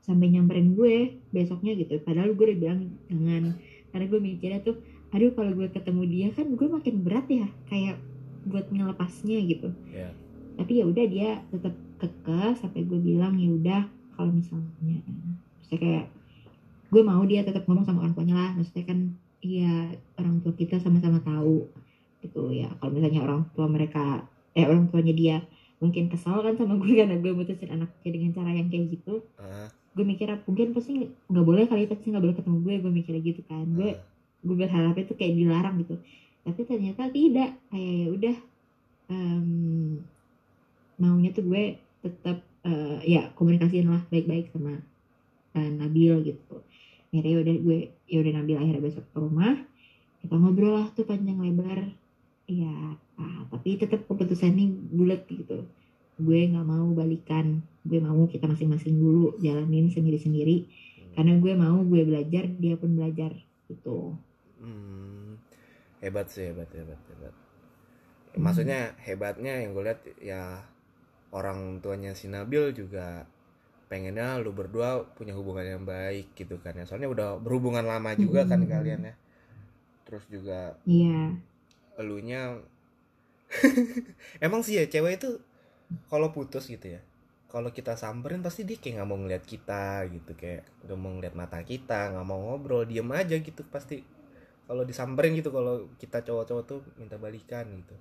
sampai 0.00 0.32
nyamperin 0.32 0.74
gue 0.74 1.20
besoknya 1.30 1.76
gitu. 1.76 2.00
Padahal 2.02 2.32
gue 2.32 2.44
udah 2.44 2.58
bilang 2.58 2.80
jangan 3.08 3.44
karena 3.90 4.06
gue 4.06 4.20
mikirnya 4.22 4.60
tuh 4.62 4.76
aduh 5.10 5.34
kalau 5.34 5.50
gue 5.58 5.66
ketemu 5.74 6.02
dia 6.06 6.28
kan 6.30 6.46
gue 6.54 6.68
makin 6.70 7.02
berat 7.02 7.26
ya 7.26 7.46
kayak 7.66 7.98
buat 8.46 8.70
ngelepasnya 8.70 9.38
gitu. 9.46 9.68
Ya. 9.90 10.14
tapi 10.54 10.82
ya 10.82 10.84
udah 10.84 11.04
dia 11.08 11.30
tetap 11.48 11.72
kekeh 11.98 12.52
sampai 12.60 12.84
gue 12.84 13.00
bilang 13.00 13.32
ya 13.40 13.48
udah 13.48 13.82
kalau 14.12 14.30
misalnya 14.32 15.00
maksudnya 15.56 15.78
kayak 15.80 16.06
gue 16.90 17.02
mau 17.02 17.22
dia 17.24 17.40
tetap 17.46 17.64
ngomong 17.64 17.86
sama 17.86 18.04
orang 18.04 18.12
tuanya 18.12 18.36
lah 18.36 18.50
maksudnya 18.54 18.84
kan 18.86 18.98
iya 19.40 19.94
orang 20.20 20.44
tua 20.44 20.52
kita 20.52 20.76
sama-sama 20.78 21.18
tahu 21.24 21.64
gitu 22.20 22.52
ya. 22.52 22.68
Kalau 22.78 22.92
misalnya 22.92 23.24
orang 23.24 23.48
tua 23.56 23.66
mereka 23.66 24.28
eh 24.52 24.66
orang 24.68 24.92
tuanya 24.92 25.14
dia 25.16 25.36
mungkin 25.80 26.12
kesal 26.12 26.44
kan 26.44 26.54
sama 26.60 26.76
gue 26.76 26.92
karena 27.00 27.16
gue 27.16 27.32
mutusin 27.32 27.72
anaknya 27.72 28.10
dengan 28.12 28.30
cara 28.36 28.50
yang 28.52 28.68
kayak 28.68 29.00
gitu. 29.00 29.24
Ah, 29.40 29.72
gue 29.90 30.04
mikir 30.06 30.30
mungkin 30.46 30.70
pasti 30.70 31.10
nggak 31.26 31.46
boleh 31.46 31.64
kali 31.66 31.90
pasti 31.90 32.14
nggak 32.14 32.22
boleh 32.22 32.36
ketemu 32.38 32.58
gue 32.62 32.74
gue 32.78 32.92
mikirnya 32.92 33.22
gitu 33.22 33.40
kan. 33.46 33.66
Gue 33.74 33.90
ah. 33.90 33.96
gue 34.40 34.56
berharapnya 34.56 35.04
tuh 35.06 35.16
kayak 35.18 35.34
dilarang 35.34 35.76
gitu. 35.82 35.94
Tapi 36.46 36.60
ternyata 36.64 37.10
tidak. 37.10 37.50
Kayak 37.68 37.94
ya 37.94 38.06
udah 38.14 38.36
em, 39.10 39.48
maunya 41.00 41.30
tuh 41.34 41.44
gue 41.46 41.64
tetap 42.00 42.38
eh, 42.64 42.98
ya 43.04 43.22
komunikasiin 43.34 43.88
lah 43.90 44.02
baik-baik 44.08 44.54
sama 44.54 44.78
eh, 45.58 45.70
Nabil 45.74 46.14
gitu. 46.34 46.62
Akhirnya 47.10 47.36
udah 47.42 47.54
gue 47.58 47.78
ya 48.06 48.18
udah 48.22 48.32
Nabil 48.40 48.56
akhirnya 48.56 48.82
besok 48.82 49.04
ke 49.10 49.18
rumah. 49.18 49.54
Kita 50.20 50.36
ngobrol 50.36 50.78
lah 50.78 50.86
tuh 50.94 51.08
panjang 51.08 51.40
lebar. 51.42 51.90
Ya 52.46 52.98
ah, 53.18 53.46
tapi 53.50 53.78
tetap 53.78 54.06
keputusannya 54.06 54.90
bulat 54.94 55.26
gitu 55.30 55.66
gue 56.26 56.40
nggak 56.52 56.66
mau 56.72 56.88
balikan 57.00 57.46
gue 57.88 57.98
mau 58.08 58.20
kita 58.32 58.44
masing-masing 58.52 58.94
dulu 59.02 59.24
jalanin 59.44 59.86
sendiri-sendiri 59.94 60.56
karena 61.14 61.32
gue 61.42 61.52
mau 61.64 61.78
gue 61.90 62.02
belajar 62.10 62.44
dia 62.62 62.74
pun 62.80 62.90
belajar 62.98 63.32
gitu 63.70 63.98
Hmm, 64.60 65.40
hebat 66.04 66.26
sih 66.32 66.44
hebat 66.50 66.68
hebat 66.76 67.00
hebat. 67.10 67.34
Maksudnya 68.46 68.94
hebatnya 69.06 69.52
yang 69.62 69.70
gue 69.76 69.84
lihat 69.86 70.00
ya 70.22 70.42
orang 71.34 71.58
tuanya 71.84 72.12
si 72.20 72.26
Nabil 72.34 72.64
juga 72.80 73.26
pengennya 73.90 74.38
lu 74.44 74.52
berdua 74.54 74.90
punya 75.18 75.34
hubungan 75.38 75.66
yang 75.66 75.84
baik 75.86 76.26
gitu 76.38 76.56
kan 76.64 76.74
ya. 76.78 76.84
Soalnya 76.88 77.10
udah 77.14 77.28
berhubungan 77.44 77.84
lama 77.86 78.10
juga 78.18 78.40
kan 78.50 78.60
Hmm. 78.60 78.70
kalian 78.72 79.02
ya. 79.10 79.14
Terus 80.06 80.24
juga 80.30 80.60
iya 80.86 81.40
elunya 81.98 82.58
emang 84.44 84.60
sih 84.66 84.78
ya 84.78 84.84
cewek 84.86 85.18
itu 85.20 85.28
kalau 86.08 86.30
putus 86.30 86.66
gitu 86.70 86.98
ya 86.98 87.00
kalau 87.50 87.74
kita 87.74 87.98
samperin 87.98 88.46
pasti 88.46 88.62
dia 88.62 88.78
kayak 88.78 89.02
nggak 89.02 89.08
mau 89.10 89.18
ngeliat 89.18 89.42
kita 89.42 90.06
gitu 90.06 90.38
kayak 90.38 90.62
nggak 90.86 90.98
mau 91.02 91.10
ngeliat 91.18 91.34
mata 91.34 91.58
kita 91.66 92.14
nggak 92.14 92.22
mau 92.22 92.38
ngobrol 92.38 92.86
diem 92.86 93.10
aja 93.10 93.34
gitu 93.42 93.66
pasti. 93.66 93.98
Kalau 94.70 94.86
disamperin 94.86 95.34
gitu 95.34 95.50
kalau 95.50 95.90
kita 95.98 96.22
cowok-cowok 96.22 96.62
tuh 96.62 96.80
minta 96.94 97.18
balikan 97.18 97.66
gitu. 97.74 97.98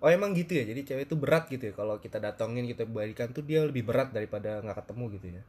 Oh 0.00 0.08
emang 0.08 0.32
gitu 0.32 0.56
ya? 0.56 0.64
Jadi 0.64 0.80
cewek 0.88 1.12
itu 1.12 1.16
berat 1.20 1.44
gitu 1.52 1.68
ya? 1.68 1.72
Kalau 1.76 2.00
kita 2.00 2.16
datengin 2.16 2.64
kita 2.64 2.88
balikan 2.88 3.36
tuh 3.36 3.44
dia 3.44 3.68
lebih 3.68 3.84
berat 3.84 4.16
daripada 4.16 4.64
nggak 4.64 4.80
ketemu 4.80 5.04
gitu 5.20 5.26
ya? 5.28 5.42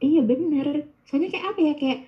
Iya 0.00 0.20
bener. 0.24 0.66
Soalnya 1.04 1.28
kayak 1.36 1.46
apa 1.52 1.60
ya? 1.60 1.72
Kayak 1.76 1.98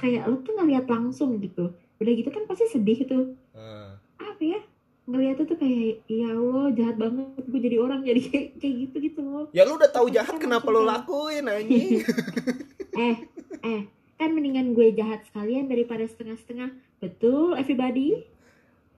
kayak 0.00 0.22
lu 0.32 0.40
tuh 0.40 0.56
ngeliat 0.56 0.88
langsung 0.88 1.36
gitu. 1.44 1.76
Udah 2.00 2.12
gitu 2.16 2.32
kan 2.32 2.48
pasti 2.48 2.72
sedih 2.72 3.04
tuh. 3.04 3.36
Ah, 3.52 4.00
apa 4.16 4.40
ya 4.40 4.60
ngeliatnya 5.08 5.44
tuh 5.48 5.56
kayak 5.56 6.04
ya 6.04 6.28
Allah 6.36 6.68
jahat 6.76 6.96
banget 7.00 7.44
gue 7.48 7.60
jadi 7.64 7.76
orang 7.80 8.04
jadi 8.04 8.20
kayak 8.28 8.48
kayak 8.60 8.74
gitu 8.84 8.96
gitu 9.08 9.20
loh. 9.24 9.48
Ya 9.56 9.64
lu 9.64 9.80
udah 9.80 9.88
tahu 9.88 10.12
jahat 10.12 10.36
kan 10.36 10.40
kenapa 10.44 10.68
langsung 10.68 10.84
lu 10.84 10.92
lakuin 10.92 11.44
anjing? 11.48 12.04
Eh 12.98 13.16
eh 13.62 13.82
kan 14.18 14.34
mendingan 14.34 14.74
gue 14.74 14.90
jahat 14.92 15.22
sekalian 15.30 15.70
daripada 15.70 16.04
setengah-setengah. 16.04 16.74
Betul 16.98 17.56
everybody? 17.56 18.26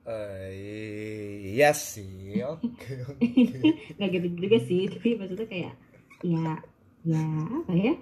Eh, 0.08 1.52
iya 1.54 1.70
sih 1.76 2.42
oke. 2.42 2.90
Nggak 4.00 4.10
gitu 4.10 4.26
juga 4.34 4.58
sih 4.66 4.90
tapi 4.90 5.14
maksudnya 5.14 5.46
kayak 5.46 5.74
ya 6.26 6.58
ya 7.06 7.24
apa 7.62 7.72
ya? 7.76 7.94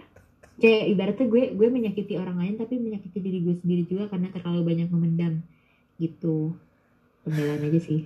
Kayak 0.57 0.83
ibaratnya 0.97 1.27
gue 1.29 1.43
gue 1.59 1.69
menyakiti 1.69 2.15
orang 2.17 2.41
lain 2.41 2.55
tapi 2.57 2.81
menyakiti 2.81 3.19
diri 3.21 3.39
gue 3.45 3.55
sendiri 3.59 3.83
juga 3.85 4.09
karena 4.09 4.33
terlalu 4.33 4.63
banyak 4.65 4.89
memendam 4.89 5.45
gitu 5.99 6.55
pembelaan 7.25 7.67
aja 7.71 7.81
sih. 7.81 8.01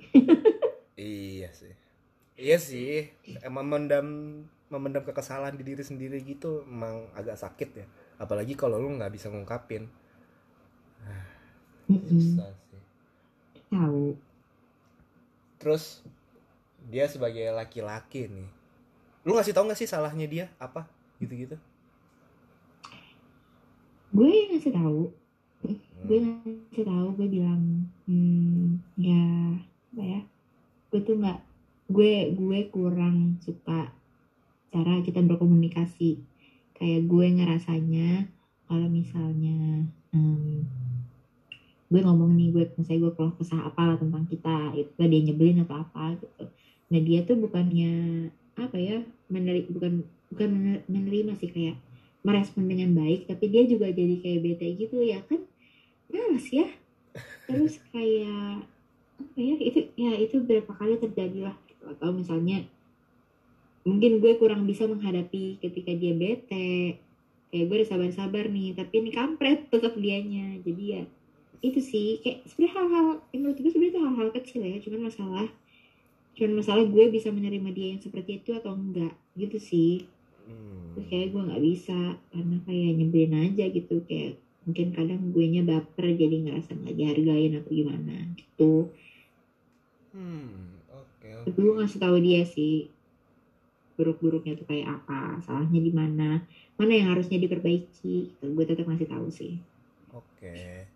Iya 0.96 1.48
sih. 1.50 1.74
Iya 2.38 2.58
sih. 2.62 3.10
Emang 3.42 3.66
memendam 3.66 4.06
memendam 4.72 5.04
kekesalan 5.04 5.52
di 5.60 5.64
diri 5.68 5.84
sendiri 5.84 6.22
gitu 6.24 6.64
emang 6.64 7.12
agak 7.12 7.36
sakit 7.36 7.70
ya. 7.76 7.86
Apalagi 8.16 8.56
kalau 8.56 8.80
lu 8.80 8.88
nggak 8.96 9.12
bisa 9.12 9.28
ngungkapin. 9.28 9.90
Sih. 11.88 12.40
Tahu. 13.68 14.16
Terus 15.60 16.00
dia 16.88 17.06
sebagai 17.06 17.46
laki-laki 17.52 18.26
nih. 18.30 18.48
Lu 19.28 19.36
ngasih 19.36 19.54
tau 19.54 19.68
nggak 19.68 19.78
sih 19.78 19.86
salahnya 19.86 20.26
dia? 20.26 20.46
Apa? 20.58 20.88
Gitu-gitu? 21.22 21.54
Gue 24.12 24.28
ngasih 24.52 24.72
tahu 24.76 25.08
gue 26.02 26.18
ngasih 26.18 26.84
tahu 26.84 27.08
gue 27.14 27.28
bilang 27.30 27.86
hmm, 28.10 28.82
ya 28.98 29.54
apa 29.92 30.02
ya 30.02 30.20
gue 30.90 31.00
tuh 31.00 31.14
nggak 31.20 31.38
gue 31.92 32.12
gue 32.34 32.58
kurang 32.74 33.38
suka 33.44 33.92
cara 34.72 35.04
kita 35.04 35.20
berkomunikasi. 35.20 36.16
Kayak 36.72 37.00
gue 37.06 37.26
ngerasanya 37.38 38.26
kalau 38.66 38.88
misalnya 38.88 39.84
em, 40.16 40.64
gue 41.92 42.00
ngomong 42.00 42.32
nih 42.34 42.48
gue 42.50 42.64
misalnya 42.80 43.00
gue 43.06 43.12
keluh 43.12 43.34
kesah 43.36 43.68
apa 43.68 44.00
tentang 44.00 44.24
kita 44.26 44.72
itu 44.72 44.90
dia 44.96 45.20
nyebelin 45.20 45.62
atau 45.62 45.84
apa 45.84 46.16
gitu. 46.16 46.44
Nah 46.88 47.00
dia 47.04 47.20
tuh 47.22 47.36
bukannya 47.36 47.92
apa 48.56 48.76
ya 48.80 49.04
meneri 49.28 49.68
bukan 49.68 50.04
bukan 50.32 50.48
mener- 50.48 50.84
menerima 50.88 51.32
sih 51.36 51.52
kayak 51.52 51.76
merespon 52.24 52.64
dengan 52.68 52.92
baik 52.96 53.28
tapi 53.28 53.48
dia 53.52 53.64
juga 53.68 53.88
jadi 53.92 54.20
kayak 54.20 54.40
bete 54.44 54.66
gitu 54.76 55.00
ya 55.00 55.20
kan 55.24 55.40
males 56.12 56.46
ya? 56.52 56.68
Terus 57.48 57.80
kayak 57.92 58.64
apa 59.22 59.38
ya 59.38 59.54
itu 59.60 59.80
ya 59.94 60.12
itu 60.18 60.36
berapa 60.42 60.72
kali 60.74 60.98
terjadi 60.98 61.52
lah 61.52 61.56
gitu. 61.70 61.84
atau 61.94 62.10
misalnya 62.10 62.66
mungkin 63.86 64.18
gue 64.18 64.32
kurang 64.38 64.66
bisa 64.66 64.86
menghadapi 64.86 65.58
ketika 65.60 65.92
dia 65.92 66.14
bete. 66.14 66.98
Kayak 67.52 67.64
gue 67.68 67.76
udah 67.84 67.90
sabar-sabar 67.92 68.48
nih 68.48 68.72
tapi 68.72 69.04
ini 69.04 69.10
kampret 69.12 69.68
tetap 69.68 69.92
dianya. 69.98 70.56
Jadi 70.64 70.84
ya 70.88 71.02
itu 71.60 71.80
sih. 71.84 72.18
Kayak 72.24 72.48
sebenarnya 72.48 72.72
hal-hal 72.80 73.06
yang 73.34 73.40
menurut 73.44 73.58
gue 73.60 73.70
sebenarnya 73.70 73.92
itu 73.92 74.00
hal-hal 74.00 74.28
kecil 74.32 74.60
ya. 74.64 74.76
Cuman 74.80 75.00
masalah 75.12 75.48
cuman 76.32 76.64
masalah 76.64 76.84
gue 76.88 77.04
bisa 77.12 77.28
menerima 77.28 77.68
dia 77.76 77.88
yang 77.92 78.00
seperti 78.00 78.40
itu 78.40 78.56
atau 78.56 78.72
enggak 78.72 79.12
gitu 79.36 79.60
sih. 79.60 80.08
Hmm. 80.42 80.98
terus 80.98 81.06
kayak 81.06 81.28
gue 81.30 81.42
nggak 81.44 81.62
bisa 81.62 82.18
karena 82.34 82.56
kayak 82.66 82.90
nyebelin 82.98 83.34
aja 83.52 83.64
gitu. 83.68 83.96
Kayak 84.08 84.40
mungkin 84.66 84.88
kadang 84.96 85.20
gue 85.34 85.46
nya 85.52 85.62
baper 85.70 86.06
jadi 86.22 86.36
ngerasa 86.44 86.70
nggak 86.78 86.96
dihargain 86.98 87.52
atau 87.58 87.70
gimana 87.78 88.14
gitu 88.40 88.72
Hmm, 90.12 90.78
oke 90.92 91.28
oke. 91.42 91.48
tapi 91.48 91.58
gue 91.64 91.74
ngasih 91.78 92.00
tahu 92.04 92.16
dia 92.26 92.42
sih 92.54 92.74
buruk-buruknya 93.96 94.52
tuh 94.60 94.66
kayak 94.70 94.88
apa 94.96 95.20
salahnya 95.46 95.80
di 95.88 95.92
mana 96.00 96.30
mana 96.78 96.92
yang 96.98 97.08
harusnya 97.12 97.38
diperbaiki 97.44 98.14
gitu. 98.28 98.44
gue 98.56 98.64
tetap 98.68 98.84
ngasih 98.88 99.08
tahu 99.14 99.26
sih 99.38 99.52
Oke. 100.12 100.86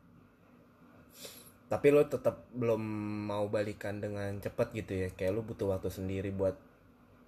Tapi 1.73 1.87
lo 1.95 2.03
tetap 2.15 2.37
belum 2.61 2.83
mau 3.31 3.45
balikan 3.55 3.97
dengan 4.05 4.31
cepet 4.45 4.69
gitu 4.79 4.93
ya? 5.03 5.09
Kayak 5.19 5.33
lo 5.35 5.41
butuh 5.49 5.67
waktu 5.75 5.91
sendiri 5.99 6.31
buat 6.41 6.55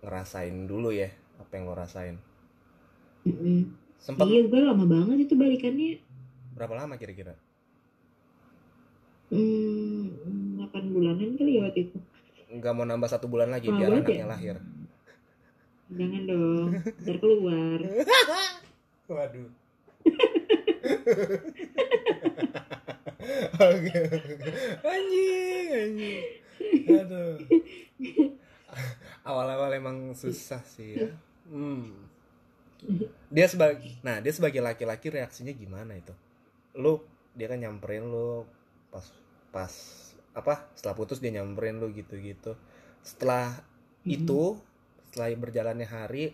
ngerasain 0.05 0.57
dulu 0.71 0.91
ya 1.03 1.11
apa 1.43 1.53
yang 1.59 1.65
lo 1.69 1.75
rasain. 1.83 2.17
Mm-mm. 3.27 3.59
Sempet 3.99 4.27
iya 4.31 4.41
gue 4.51 4.61
lama 4.69 4.85
banget 4.95 5.17
itu 5.27 5.35
balikannya 5.43 5.91
berapa 6.59 6.75
lama 6.75 6.99
kira-kira? 6.99 7.39
hmm, 9.31 10.59
8 10.67 10.91
bulanan 10.91 11.37
kali 11.37 11.57
ya 11.57 11.61
waktu 11.65 11.81
itu 11.87 11.99
Nggak 12.49 12.73
mau 12.73 12.83
nambah 12.83 13.07
satu 13.07 13.29
bulan 13.29 13.53
lagi 13.53 13.69
Lama 13.69 13.79
biar 13.79 13.91
anaknya 13.93 14.17
ya? 14.17 14.27
lahir. 14.27 14.57
jangan 15.89 16.21
dong 16.25 16.69
ntar 17.01 17.17
keluar 17.17 17.81
Waduh. 19.09 19.49
Oke. 23.59 23.99
Anjing, 24.85 25.69
anjing. 25.73 26.21
Aduh. 26.93 27.37
Awal-awal 29.25 29.71
emang 29.75 30.13
susah 30.13 30.61
sih 30.63 31.01
ya. 31.01 31.09
Hmm. 31.49 31.89
Dia 33.29 33.49
sebagai 33.49 33.97
nah, 34.01 34.21
dia 34.21 34.29
sebagai 34.29 34.61
laki-laki 34.61 35.09
reaksinya 35.09 35.51
gimana 35.51 35.97
itu? 35.97 36.13
Lu 36.77 37.03
dia 37.39 37.47
kan 37.51 37.59
nyamperin 37.63 38.05
lu 38.11 38.45
pas 38.93 39.05
pas 39.55 39.73
apa? 40.37 40.55
Setelah 40.77 40.97
putus 40.99 41.19
dia 41.23 41.33
nyamperin 41.35 41.79
lu 41.81 41.91
gitu-gitu. 41.95 42.55
Setelah 43.05 43.61
itu 44.09 44.59
setelah 45.09 45.29
berjalannya 45.39 45.89
hari 45.89 46.33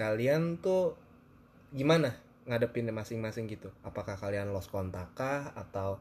kalian 0.00 0.42
tuh 0.64 0.94
gimana 1.78 2.10
ngadepinnya 2.48 2.94
masing-masing 3.00 3.44
gitu? 3.54 3.68
Apakah 3.88 4.16
kalian 4.22 4.48
lost 4.54 4.70
kontak 4.74 5.08
kah? 5.18 5.52
Atau 5.62 6.00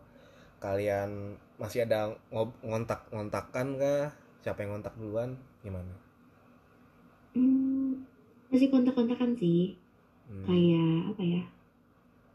kalian 0.64 1.38
masih 1.62 1.86
ada 1.88 2.16
ngob- 2.34 2.60
ngontak 2.66 3.02
ngontakan 3.14 3.68
kah? 3.82 4.06
Siapa 4.44 4.60
yang 4.64 4.72
ngontak 4.80 4.96
duluan? 5.00 5.32
Gimana? 5.66 5.94
Hmm, 7.36 8.04
masih 8.52 8.68
kontak-kontakan 8.74 9.32
sih. 9.42 9.60
Hmm, 10.30 10.48
kayak 10.48 11.14
apa 11.14 11.24
ya 11.34 11.42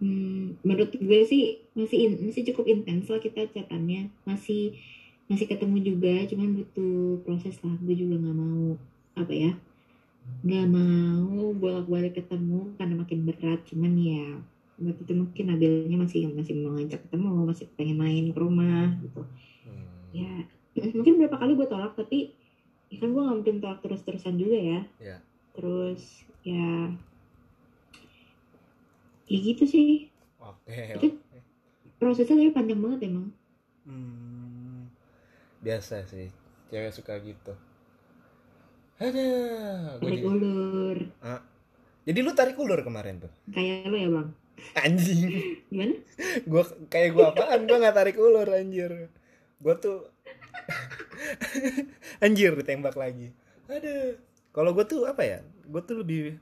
hmm, 0.02 0.66
menurut 0.66 0.90
gue 0.98 1.20
sih 1.22 1.62
masih 1.78 1.98
in- 2.10 2.20
masih 2.26 2.42
cukup 2.50 2.66
intens 2.66 3.06
lah 3.06 3.22
kita 3.22 3.46
chatannya. 3.54 4.10
Masih 4.26 4.74
masih 5.30 5.46
ketemu 5.46 5.76
juga 5.80 6.26
cuman 6.26 6.48
butuh 6.58 7.22
proses 7.22 7.56
lah. 7.62 7.78
Gue 7.86 7.94
juga 7.94 8.18
nggak 8.18 8.36
mau 8.36 8.74
apa 9.14 9.32
ya 9.32 9.52
nggak 10.42 10.66
mau 10.74 11.54
bolak-balik 11.54 12.18
ketemu 12.18 12.74
karena 12.74 12.94
makin 12.98 13.18
berat. 13.22 13.60
Cuman 13.70 13.92
ya 13.94 14.26
waktu 14.82 15.02
itu 15.06 15.14
mungkin 15.14 15.44
Nabilnya 15.46 15.98
masih 16.02 16.26
masih 16.34 16.58
mau 16.58 16.74
ngajak 16.74 17.06
ketemu 17.06 17.46
masih 17.46 17.66
pengen 17.78 17.96
main 18.02 18.24
ke 18.34 18.38
rumah 18.42 18.98
gitu. 19.06 19.22
Hmm, 19.62 19.86
ya 20.10 20.32
mungkin 20.98 21.22
berapa 21.22 21.38
kali 21.38 21.54
gue 21.54 21.68
tolak 21.70 21.94
tapi 21.94 22.34
ya 22.90 22.98
kan 22.98 23.14
gue 23.14 23.22
nggak 23.22 23.38
mungkin 23.38 23.56
tolak 23.62 23.78
terus-terusan 23.86 24.34
juga 24.34 24.58
ya. 24.58 24.80
Ya. 24.98 25.16
Terus 25.54 26.26
ya 26.42 26.90
ya 29.26 29.38
gitu 29.38 29.64
sih. 29.64 30.08
Oke 30.38 30.96
Itu- 30.96 31.14
oke. 31.14 31.38
prosesnya 31.96 32.34
tapi 32.34 32.50
panjang 32.50 32.80
banget 32.80 33.00
emang. 33.06 33.30
Hmm, 33.82 34.90
biasa 35.60 36.02
sih. 36.04 36.30
Cewek 36.68 36.90
suka 36.90 37.18
gitu. 37.18 37.54
Ada 38.96 39.26
tarik 39.98 40.22
ulur. 40.22 40.98
Jadi 42.02 42.18
lu 42.18 42.32
tarik 42.32 42.54
ulur 42.56 42.80
kemarin 42.80 43.18
tuh? 43.18 43.30
Kayak 43.48 43.86
lo 43.86 43.96
ya 43.96 44.08
bang? 44.08 44.28
Anjing. 44.74 45.20
Gimana? 45.70 45.94
Gua 46.44 46.62
kayak 46.86 47.10
gua 47.12 47.24
apaan? 47.30 47.66
Gua 47.66 47.78
nggak 47.78 47.96
tarik 47.96 48.16
ulur 48.16 48.46
anjir. 48.46 49.10
Gua 49.58 49.74
tuh 49.76 50.06
anjir 52.24 52.54
ditembak 52.54 52.94
lagi. 52.94 53.30
Ada. 53.66 54.18
Kalau 54.50 54.70
gua 54.70 54.84
tuh 54.84 55.06
apa 55.06 55.22
ya? 55.22 55.38
Gua 55.66 55.82
tuh 55.82 56.02
lebih 56.02 56.38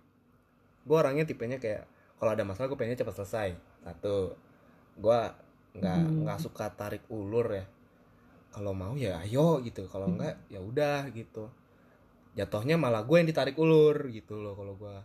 gua 0.85 1.05
orangnya 1.05 1.25
tipenya 1.25 1.57
kayak 1.57 1.85
kalau 2.20 2.30
ada 2.37 2.44
masalah 2.46 2.68
gua 2.70 2.78
pengennya 2.78 3.00
cepat 3.02 3.16
selesai 3.24 3.50
satu 3.87 4.16
gua 5.00 5.20
nggak 5.78 6.02
Hmm. 6.02 6.22
nggak 6.26 6.38
suka 6.44 6.66
tarik 6.80 7.04
ulur 7.11 7.48
ya 7.61 7.66
kalau 8.54 8.72
mau 8.83 8.94
ya 8.98 9.22
ayo 9.24 9.62
gitu 9.66 9.87
kalau 9.92 10.06
Hmm. 10.06 10.16
enggak 10.16 10.37
ya 10.54 10.61
udah 10.70 11.09
gitu 11.18 11.48
jatuhnya 12.38 12.76
malah 12.80 13.02
gue 13.09 13.16
yang 13.20 13.28
ditarik 13.30 13.56
ulur 13.59 13.96
gitu 14.14 14.35
loh 14.44 14.54
kalau 14.59 14.74
gua 14.78 15.02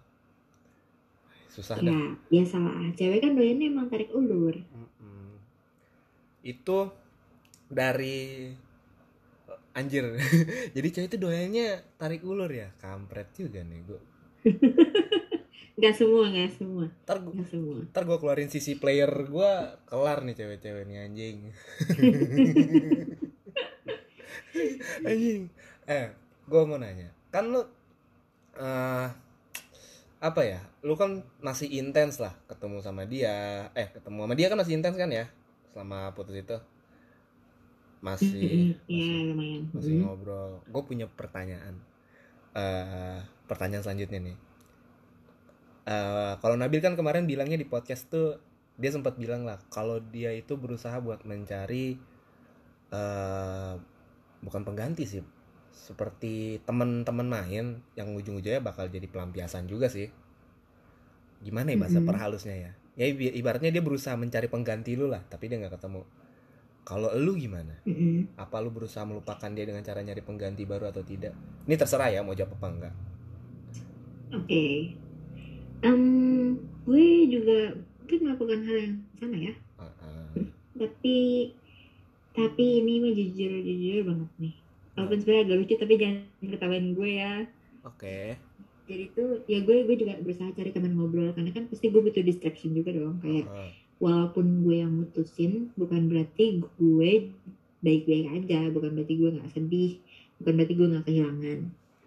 susah 1.50 1.80
dah 1.88 1.98
ya 1.98 2.16
biasalah 2.32 2.76
cewek 2.98 3.20
kan 3.24 3.32
doyannya 3.38 3.66
emang 3.72 3.88
tarik 3.92 4.10
ulur 4.20 4.56
Mm-mm. 4.76 5.40
Itu 6.46 6.80
dari 7.70 8.16
anjir. 9.80 10.06
Jadi 10.76 10.88
cewek 10.94 11.08
itu 11.12 11.18
doyannya 11.22 11.68
tarik 12.00 12.22
ulur 12.26 12.50
ya. 12.52 12.68
Kampret 12.82 13.30
juga 13.36 13.62
nih 13.62 13.82
gua. 13.88 14.02
nggak 15.76 15.92
semua 15.92 16.24
nggak 16.32 16.52
semua 16.56 16.86
Ntar 17.04 17.18
gua, 17.20 17.32
nggak 17.36 17.50
semua 17.52 17.78
ntar 17.92 18.04
gua 18.08 18.18
keluarin 18.20 18.48
sisi 18.48 18.80
player 18.80 19.12
gua 19.28 19.76
kelar 19.92 20.24
nih 20.24 20.36
cewek-cewek 20.40 20.88
nih 20.88 20.98
anjing. 21.04 21.38
anjing. 25.10 25.42
Eh, 25.84 26.08
gua 26.48 26.64
mau 26.64 26.80
nanya. 26.80 27.12
Kan 27.28 27.52
lu 27.52 27.62
eh 28.56 29.08
apa 30.24 30.42
ya? 30.48 30.64
Lu 30.80 30.96
kan 30.96 31.22
masih 31.44 31.68
intens 31.68 32.24
lah 32.24 32.32
ketemu 32.48 32.80
sama 32.80 33.04
dia. 33.04 33.68
Eh, 33.76 33.92
ketemu 33.92 34.24
sama 34.24 34.34
dia 34.40 34.48
kan 34.48 34.58
masih 34.58 34.74
intens 34.80 34.96
kan 34.96 35.12
ya? 35.12 35.28
Selama 35.76 36.16
putus 36.16 36.40
itu. 36.40 36.56
Masih 38.00 38.80
ya 38.88 39.04
masih, 39.04 39.34
lumayan 39.34 39.62
masih 39.76 39.94
ngobrol. 40.00 40.64
Gue 40.72 40.84
punya 40.88 41.06
pertanyaan. 41.12 41.84
eh 42.56 43.20
pertanyaan 43.52 43.84
selanjutnya 43.84 44.32
nih. 44.32 44.38
Eh, 45.86 46.34
kalau 46.42 46.56
Nabil 46.58 46.82
kan 46.82 46.98
kemarin 46.98 47.30
bilangnya 47.30 47.58
di 47.62 47.68
podcast 47.70 48.10
tuh 48.10 48.42
dia 48.76 48.92
sempat 48.92 49.16
bilang 49.16 49.48
lah 49.48 49.62
kalau 49.72 50.04
dia 50.04 50.36
itu 50.36 50.60
berusaha 50.60 51.00
buat 51.00 51.24
mencari 51.24 51.96
eh 52.92 53.74
bukan 54.46 54.62
pengganti 54.62 55.10
sih 55.10 55.24
seperti 55.76 56.64
teman-teman 56.64 57.28
main 57.28 57.66
yang 57.98 58.10
ujung-ujungnya 58.16 58.62
bakal 58.64 58.88
jadi 58.88 59.10
pelampiasan 59.10 59.68
juga 59.68 59.90
sih 59.92 60.08
gimana 61.44 61.74
ya 61.74 61.78
bahasa 61.82 62.00
Mm-mm. 62.00 62.10
perhalusnya 62.10 62.56
ya 62.56 62.72
ya 62.96 63.06
ibaratnya 63.12 63.76
dia 63.76 63.84
berusaha 63.84 64.16
mencari 64.16 64.48
pengganti 64.48 64.96
lu 64.96 65.12
lah 65.12 65.20
tapi 65.28 65.52
dia 65.52 65.60
nggak 65.60 65.76
ketemu 65.76 66.02
kalau 66.86 67.12
lu 67.18 67.36
gimana 67.36 67.76
Mm-mm. 67.84 68.40
apa 68.40 68.56
lu 68.64 68.72
berusaha 68.72 69.04
melupakan 69.04 69.52
dia 69.52 69.66
dengan 69.68 69.84
cara 69.84 70.00
nyari 70.00 70.22
pengganti 70.24 70.64
baru 70.64 70.90
atau 70.94 71.04
tidak 71.04 71.36
ini 71.68 71.76
terserah 71.76 72.10
ya 72.14 72.24
mau 72.24 72.38
jawab 72.38 72.56
apa 72.56 72.68
enggak 72.72 72.96
Oke. 74.34 74.96
Em, 75.86 76.02
gue 76.88 77.06
juga 77.34 77.58
mungkin 78.02 78.20
melakukan 78.26 78.60
hal 78.68 78.76
yang 78.86 78.96
sama 79.20 79.38
ya. 79.48 79.54
Ah, 79.78 79.94
ah. 80.02 80.26
Tapi 80.80 81.18
tapi 82.38 82.66
ini 82.84 82.94
mah 83.04 83.14
jujur 83.20 83.52
jujur 83.68 84.00
banget 84.10 84.30
nih. 84.42 84.56
Walaupun 84.96 85.18
sebenarnya 85.22 85.44
agak 85.46 85.58
lucu 85.60 85.74
tapi 85.82 85.94
jangan 86.02 86.48
ketawain 86.54 86.88
gue 86.98 87.10
ya. 87.22 87.34
oke 87.86 88.18
Jadi 88.86 89.06
tuh 89.18 89.42
ya 89.50 89.60
gue 89.66 89.78
gue 89.90 89.96
juga 89.98 90.14
berusaha 90.22 90.54
cari 90.54 90.70
teman 90.70 90.94
ngobrol 90.94 91.34
karena 91.34 91.50
kan 91.56 91.66
pasti 91.72 91.90
gue 91.90 92.02
butuh 92.06 92.22
distraction 92.22 92.72
juga 92.78 92.94
dong 92.94 93.18
kayak 93.24 93.50
Ah, 93.50 93.70
walaupun 94.04 94.62
gue 94.66 94.76
yang 94.84 94.94
mutusin 94.94 95.74
bukan 95.80 96.06
berarti 96.12 96.62
gue 96.78 97.12
baik-baik 97.86 98.28
aja 98.38 98.70
bukan 98.76 98.92
berarti 98.98 99.14
gue 99.18 99.30
nggak 99.38 99.52
sedih 99.56 99.92
bukan 100.42 100.54
berarti 100.58 100.74
gue 100.78 100.88
nggak 100.92 101.06
kehilangan 101.08 101.60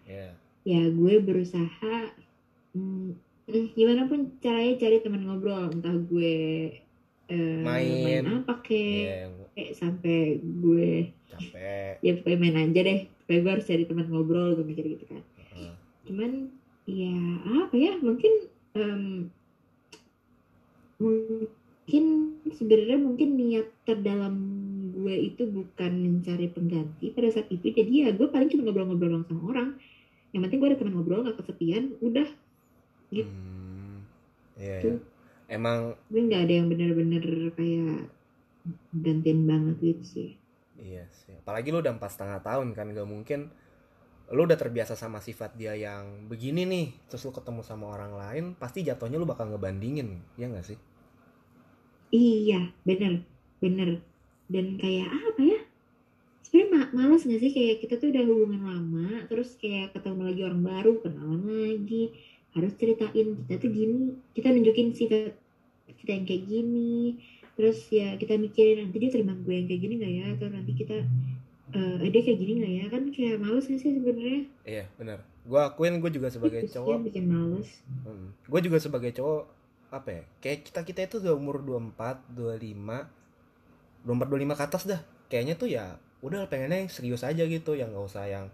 ya 0.06 0.34
ya 0.66 0.82
gue 0.90 1.14
berusaha 1.22 1.96
hmm, 2.74 3.10
eh, 3.10 3.27
gimana 3.48 4.04
pun 4.04 4.36
caranya 4.44 4.74
cari 4.76 4.96
teman 5.00 5.24
ngobrol. 5.24 5.72
Entah 5.72 5.96
gue 5.96 6.36
eh, 7.28 7.60
Main. 7.64 8.24
apa 8.44 8.54
kek 8.60 9.04
yang 9.24 9.34
kayak 9.56 9.72
sampai 9.76 10.40
gue 10.40 11.12
capek. 11.32 12.00
Ya 12.04 12.12
pokoknya 12.20 12.38
main 12.38 12.56
aja 12.68 12.80
deh. 12.84 13.00
Pokoknya 13.24 13.40
gue 13.40 13.52
harus 13.56 13.68
cari 13.68 13.84
teman 13.88 14.06
ngobrol 14.08 14.56
gue 14.56 14.66
mikir 14.68 14.84
gitu 14.96 15.04
kan. 15.08 15.22
Ah, 15.56 15.74
cuman 16.04 16.52
ya 16.88 17.16
apa 17.64 17.74
ya 17.76 17.92
mungkin 18.00 18.32
em, 18.76 19.02
mungkin 20.98 22.04
sebenarnya 22.52 22.98
mungkin 23.00 23.28
niat 23.36 23.68
terdalam 23.84 24.36
gue 24.92 25.14
itu 25.14 25.46
bukan 25.48 25.92
mencari 25.94 26.52
pengganti 26.52 27.12
pada 27.16 27.28
saat 27.32 27.48
itu. 27.48 27.72
Jadi 27.72 27.92
ya 28.04 28.12
gue 28.12 28.28
paling 28.28 28.52
cuma 28.52 28.68
ngobrol-ngobrol 28.68 29.24
sama 29.24 29.42
orang. 29.48 29.68
Yang 30.36 30.40
penting 30.44 30.58
gue 30.60 30.68
ada 30.68 30.78
teman 30.80 30.94
ngobrol 31.00 31.24
gak 31.24 31.40
kesepian 31.40 31.96
udah 32.04 32.28
Gitu. 33.12 33.28
hmm, 33.28 33.94
iya 34.58 34.76
Tuh. 34.82 34.90
ya. 34.90 34.96
emang 35.56 35.78
gue 36.10 36.20
nggak 36.28 36.42
ada 36.44 36.52
yang 36.58 36.66
bener-bener 36.72 37.24
kayak 37.56 37.98
gantiin 39.04 39.40
banget 39.50 39.76
gitu 39.80 40.04
sih 40.14 40.30
iya 40.78 41.04
sih 41.20 41.34
apalagi 41.42 41.68
lu 41.72 41.78
udah 41.84 41.94
empat 41.96 42.10
setengah 42.14 42.40
tahun 42.48 42.68
kan 42.76 42.86
gak 42.96 43.08
mungkin 43.14 43.40
lu 44.36 44.40
udah 44.48 44.58
terbiasa 44.62 44.94
sama 45.02 45.18
sifat 45.28 45.50
dia 45.60 45.74
yang 45.86 46.04
begini 46.30 46.62
nih 46.72 46.86
terus 47.08 47.22
lu 47.26 47.32
ketemu 47.38 47.62
sama 47.70 47.86
orang 47.96 48.12
lain 48.22 48.44
pasti 48.62 48.78
jatuhnya 48.88 49.18
lu 49.20 49.26
bakal 49.32 49.46
ngebandingin 49.50 50.08
ya 50.40 50.46
gak 50.56 50.66
sih 50.70 50.78
Iya, 52.12 52.72
bener, 52.88 53.12
bener. 53.62 53.90
Dan 54.52 54.66
kayak 54.80 55.08
apa 55.28 55.40
ya? 55.52 55.58
Sebenarnya 56.44 56.68
ma- 56.74 56.92
males 56.98 57.22
gak 57.30 57.40
sih 57.44 57.52
kayak 57.56 57.76
kita 57.84 57.94
tuh 58.00 58.08
udah 58.12 58.24
hubungan 58.30 58.62
lama, 58.70 59.06
terus 59.30 59.50
kayak 59.62 59.92
ketemu 59.96 60.20
lagi 60.28 60.42
orang 60.48 60.62
baru, 60.70 60.92
kenalan 61.04 61.42
lagi, 61.44 62.04
harus 62.58 62.74
ceritain 62.76 63.28
kita 63.46 63.56
tuh 63.62 63.70
gini, 63.70 64.18
kita 64.34 64.50
nunjukin 64.50 64.92
sifat 64.92 65.32
kita 65.88 66.10
yang 66.14 66.26
kayak 66.26 66.44
gini, 66.46 67.16
terus 67.54 67.78
ya 67.88 68.18
kita 68.18 68.36
mikirin 68.36 68.86
nanti 68.86 68.96
dia 69.00 69.10
terima 69.10 69.34
gue 69.38 69.54
yang 69.54 69.66
kayak 69.66 69.80
gini 69.82 69.94
gak 69.98 70.12
ya, 70.12 70.24
atau 70.36 70.46
nanti 70.50 70.72
kita 70.74 70.96
eh 71.68 72.08
dia 72.08 72.22
kayak 72.24 72.38
gini 72.40 72.52
gak 72.64 72.72
ya, 72.72 72.84
kan 72.88 73.02
kayak 73.12 73.36
males 73.40 73.64
gak 73.68 73.80
sih 73.80 73.92
sebenarnya? 73.92 74.42
iya 74.64 74.84
benar 74.96 75.24
gua 75.48 75.72
akuin 75.72 75.96
gue 75.96 76.12
juga 76.12 76.28
sebagai 76.28 76.68
Terus 76.68 76.76
cowok 76.76 77.08
bikin 77.08 77.24
males. 77.24 77.80
Hmm. 78.04 78.36
Gue 78.44 78.60
juga 78.60 78.76
sebagai 78.76 79.16
cowok 79.16 79.42
apa 79.88 80.08
ya? 80.12 80.22
Kayak 80.44 80.58
kita 80.68 80.80
kita 80.84 81.00
itu 81.08 81.16
udah 81.24 81.32
umur 81.32 81.64
24, 81.64 82.36
25, 82.36 84.04
24 84.04 84.28
25 84.28 84.60
ke 84.60 84.64
atas 84.68 84.82
dah. 84.84 85.00
Kayaknya 85.32 85.54
tuh 85.56 85.68
ya 85.72 85.96
udah 86.20 86.44
pengennya 86.52 86.84
yang 86.84 86.92
serius 86.92 87.24
aja 87.24 87.48
gitu, 87.48 87.72
yang 87.72 87.88
nggak 87.88 88.04
usah 88.04 88.28
yang 88.28 88.52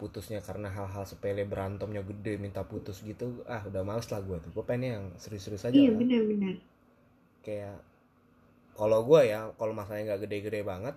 putusnya 0.00 0.40
karena 0.48 0.68
hal-hal 0.76 1.04
sepele 1.10 1.42
berantemnya 1.52 2.02
gede 2.10 2.34
minta 2.44 2.62
putus 2.70 2.96
gitu. 3.10 3.26
Ah, 3.54 3.62
udah 3.70 3.82
males 3.88 4.08
lah 4.12 4.20
gue 4.28 4.38
tuh. 4.44 4.50
Gue 4.56 4.64
pengen 4.70 4.84
yang 4.94 5.04
serius-serius 5.22 5.64
aja 5.70 5.80
Iya 5.80 5.90
lah. 5.94 6.00
benar-benar. 6.00 6.56
Kayak 7.44 7.78
kalau 8.78 9.00
gue 9.08 9.20
ya, 9.32 9.40
kalau 9.58 9.72
masalahnya 9.78 10.04
nggak 10.14 10.22
gede-gede 10.28 10.60
banget, 10.72 10.94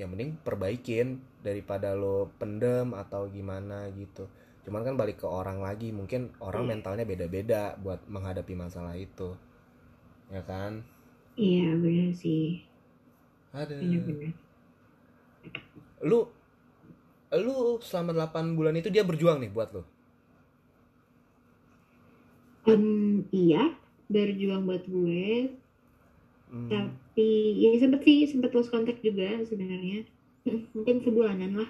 ya 0.00 0.06
mending 0.10 0.30
perbaikin 0.46 1.08
daripada 1.46 1.88
lo 2.02 2.32
pendem 2.40 2.88
atau 2.96 3.28
gimana 3.28 3.78
gitu 3.92 4.24
cuman 4.64 4.82
kan 4.86 4.94
balik 4.96 5.18
ke 5.22 5.28
orang 5.28 5.58
lagi 5.60 5.90
mungkin 5.92 6.30
orang 6.48 6.64
Iya. 6.64 6.70
mentalnya 6.70 7.04
beda-beda 7.04 7.62
buat 7.84 8.00
menghadapi 8.08 8.54
masalah 8.56 8.94
itu 8.96 9.34
ya 10.32 10.42
kan 10.46 10.72
Iya 11.46 11.68
benar 11.82 12.10
sih, 12.22 12.44
ada 13.52 13.76
benar-benar. 13.80 14.32
lu 16.02 16.26
lu 17.44 17.80
selama 17.88 18.10
8 18.16 18.44
bulan 18.58 18.74
itu 18.80 18.88
dia 18.94 19.04
berjuang 19.08 19.38
nih 19.42 19.50
buat 19.56 19.68
lu? 19.74 19.82
Em, 22.70 22.84
iya, 23.42 23.62
berjuang 24.12 24.62
buat 24.68 24.82
gue, 24.94 25.22
Hmm, 26.50 26.94
tapi 27.12 27.30
ya 27.62 27.70
sempet 27.82 28.00
sih 28.06 28.18
sempet 28.32 28.50
lost 28.56 28.70
contact 28.74 29.00
juga 29.08 29.28
sebenarnya. 29.50 29.98
Mungkin 30.76 30.96
sebulanan 31.04 31.52
lah 31.60 31.68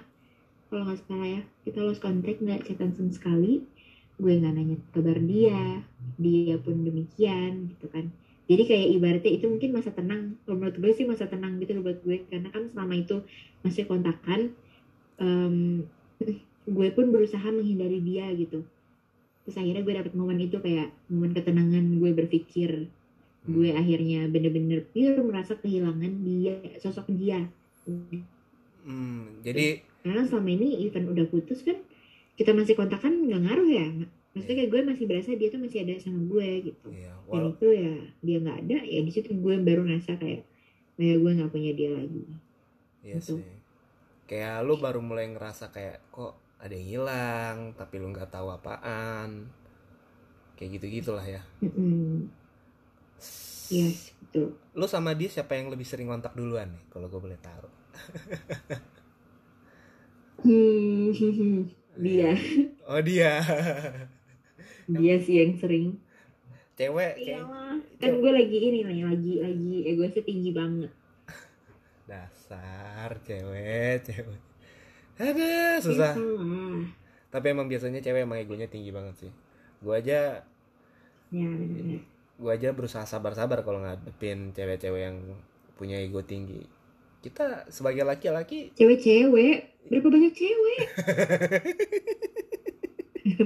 kalau 0.69 0.83
nggak 0.87 0.99
salah 1.07 1.29
ya. 1.39 1.41
Kita 1.65 1.79
lost 1.87 2.01
contact 2.05 2.39
nggak 2.45 2.61
chatan 2.67 2.91
sama 2.97 3.11
sekali. 3.17 3.53
Gue 4.21 4.33
nggak 4.39 4.53
nanya 4.57 4.77
kabar 4.95 5.17
dia 5.31 5.83
dia 6.25 6.55
pun 6.65 6.75
demikian 6.87 7.51
gitu 7.71 7.87
kan. 7.93 8.05
Jadi 8.49 8.63
kayak 8.69 8.87
ibaratnya 8.97 9.31
itu 9.37 9.45
mungkin 9.53 9.71
masa 9.77 9.91
tenang. 9.97 10.21
Kalau 10.43 10.55
menurut 10.59 10.77
gue 10.81 10.91
sih 10.97 11.05
masa 11.11 11.25
tenang 11.31 11.53
gitu 11.61 11.79
buat 11.85 11.99
gue. 12.05 12.17
Karena 12.31 12.49
kan 12.55 12.63
selama 12.73 12.95
itu 12.99 13.15
masih 13.65 13.85
kontakan 13.89 14.41
em, 15.21 15.85
gue 16.77 16.87
pun 16.95 17.05
berusaha 17.13 17.47
menghindari 17.51 17.99
dia 18.01 18.31
gitu. 18.33 18.63
Terus 19.43 19.55
akhirnya 19.59 19.83
gue 19.83 19.93
dapet 19.99 20.13
momen 20.15 20.39
itu 20.39 20.57
kayak 20.63 20.91
momen 21.11 21.35
ketenangan 21.35 21.85
gue 21.99 22.11
berpikir 22.15 22.87
gue 23.43 23.69
akhirnya 23.75 24.31
bener-bener 24.31 24.87
pure 24.95 25.19
merasa 25.19 25.59
kehilangan 25.59 26.23
dia 26.23 26.55
sosok 26.79 27.11
dia. 27.11 27.51
Hmm, 28.83 29.39
jadi 29.43 29.79
karena 30.03 30.23
selama 30.27 30.49
ini 30.51 30.83
event 30.87 31.07
udah 31.11 31.25
putus 31.31 31.63
kan 31.63 31.79
kita 32.35 32.51
masih 32.51 32.75
kontakan 32.75 33.27
nggak 33.27 33.41
ngaruh 33.47 33.69
ya? 33.69 33.87
Maksudnya 34.33 34.55
kayak 34.63 34.71
gue 34.73 34.81
masih 34.83 35.05
berasa 35.07 35.29
dia 35.37 35.49
tuh 35.53 35.61
masih 35.61 35.79
ada 35.85 35.93
sama 35.99 36.19
gue 36.27 36.49
gitu. 36.71 36.87
Ya 36.91 37.13
dan 37.31 37.43
itu 37.55 37.67
ya 37.71 37.93
dia 38.19 38.37
nggak 38.43 38.57
ada 38.67 38.77
ya 38.83 38.99
di 39.03 39.11
situ 39.11 39.29
gue 39.35 39.55
baru 39.59 39.81
ngerasa 39.87 40.11
kayak 40.19 40.41
kayak 40.95 41.17
gue 41.19 41.31
nggak 41.37 41.51
punya 41.51 41.71
dia 41.75 41.89
lagi. 41.95 42.23
Iya 43.03 43.19
Gitu. 43.19 43.35
sih. 43.39 43.52
Kayak 44.33 44.65
lu 44.67 44.73
baru 44.81 44.99
mulai 45.09 45.25
ngerasa 45.29 45.69
kayak 45.75 45.97
kok 46.15 46.33
ada 46.63 46.73
yang 46.73 46.87
hilang, 46.93 47.57
tapi 47.79 47.95
lu 48.01 48.07
nggak 48.13 48.33
tahu 48.35 48.47
apaan. 48.57 49.29
Kayak 50.57 50.69
gitu 50.81 50.85
gitulah 51.01 51.25
ya. 51.25 51.41
Iya 53.73 53.87
gitu 53.97 54.41
Lu 54.79 54.85
sama 54.89 55.11
dia 55.19 55.29
siapa 55.29 55.53
yang 55.57 55.69
lebih 55.73 55.85
sering 55.85 56.09
kontak 56.09 56.33
duluan 56.37 56.69
nih? 56.73 56.83
Kalau 56.93 57.07
gue 57.11 57.21
boleh 57.21 57.39
tahu. 57.41 57.67
Hmm, 60.43 61.13
dia 62.03 62.35
Oh 62.87 63.01
dia. 63.01 63.39
dia 64.87 65.15
sih 65.25 65.35
yang 65.41 65.53
sering 65.61 65.85
Cewek. 66.77 67.21
iya 67.23 67.39
kan 68.01 68.13
gue 68.21 68.31
lagi 68.33 68.57
ini 68.59 68.79
nih 68.89 69.03
lagi 69.11 69.33
lagi 69.45 69.75
egoisnya 69.89 70.23
tinggi 70.29 70.51
banget 70.59 70.91
Dasar 72.05 73.09
cewek, 73.23 74.03
cewek. 74.07 74.41
Ada 75.19 75.79
susah. 75.79 76.13
Hmm. 76.17 76.91
Tapi 77.29 77.45
emang 77.49 77.69
biasanya 77.69 78.03
cewek 78.03 78.25
emang 78.25 78.41
egonya 78.41 78.67
tinggi 78.67 78.89
banget 78.93 79.27
sih. 79.27 79.31
Gue 79.83 79.99
aja 79.99 80.43
ya 81.33 81.49
benar 81.49 82.05
gue 82.33 82.51
aja 82.51 82.69
berusaha 82.73 83.05
sabar-sabar 83.05 83.61
kalau 83.61 83.81
ngadepin 83.81 84.53
cewek-cewek 84.57 85.01
yang 85.05 85.17
punya 85.77 86.01
ego 86.01 86.25
tinggi. 86.25 86.65
Kita 87.23 87.69
sebagai 87.71 88.03
laki-laki 88.03 88.75
cewek-cewek 88.75 89.73
berapa 89.87 90.07
banyak 90.07 90.33
cewek 90.35 90.79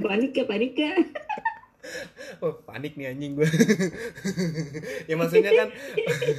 panik 0.04 0.32
ya 0.34 0.44
panik 0.46 0.74
ya 0.74 0.92
Oh 2.38 2.54
panik 2.62 2.94
nih 2.94 3.10
anjing 3.10 3.34
gue 3.34 3.48
Ya 5.10 5.14
maksudnya 5.14 5.50
kan 5.50 5.68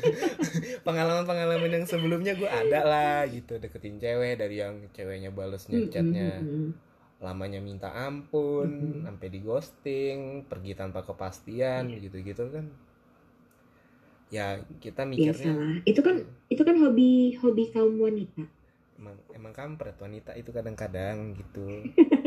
Pengalaman-pengalaman 0.87 1.71
yang 1.71 1.85
sebelumnya 1.85 2.33
gue 2.33 2.47
ada 2.47 2.79
lah 2.81 3.19
gitu. 3.25 3.57
Deketin 3.57 3.97
cewek 3.97 4.37
dari 4.37 4.59
yang 4.59 4.87
ceweknya 4.91 5.29
balesnya 5.29 5.85
chatnya. 5.87 6.39
Mm-mm. 6.39 6.71
lamanya 7.19 7.59
minta 7.59 7.91
ampun 7.91 9.03
sampai 9.03 9.27
di 9.27 9.43
ghosting 9.43 10.47
pergi 10.47 10.71
tanpa 10.71 11.03
kepastian 11.03 11.91
Iya. 11.91 12.07
gitu-gitu 12.07 12.47
kan. 12.47 12.71
Ya 14.29 14.61
kita 14.79 15.03
mikirnya 15.03 15.51
biasalah 15.51 15.73
itu 15.83 15.99
kan 15.99 16.15
itu 16.47 16.61
kan 16.63 16.75
hobi 16.79 17.35
hobi 17.35 17.75
kaum 17.75 17.99
wanita. 17.99 18.47
Emang 18.95 19.15
emang 19.35 19.51
kampret 19.51 19.99
wanita 19.99 20.31
itu 20.35 20.51
kadang-kadang 20.51 21.35
gitu 21.35 21.67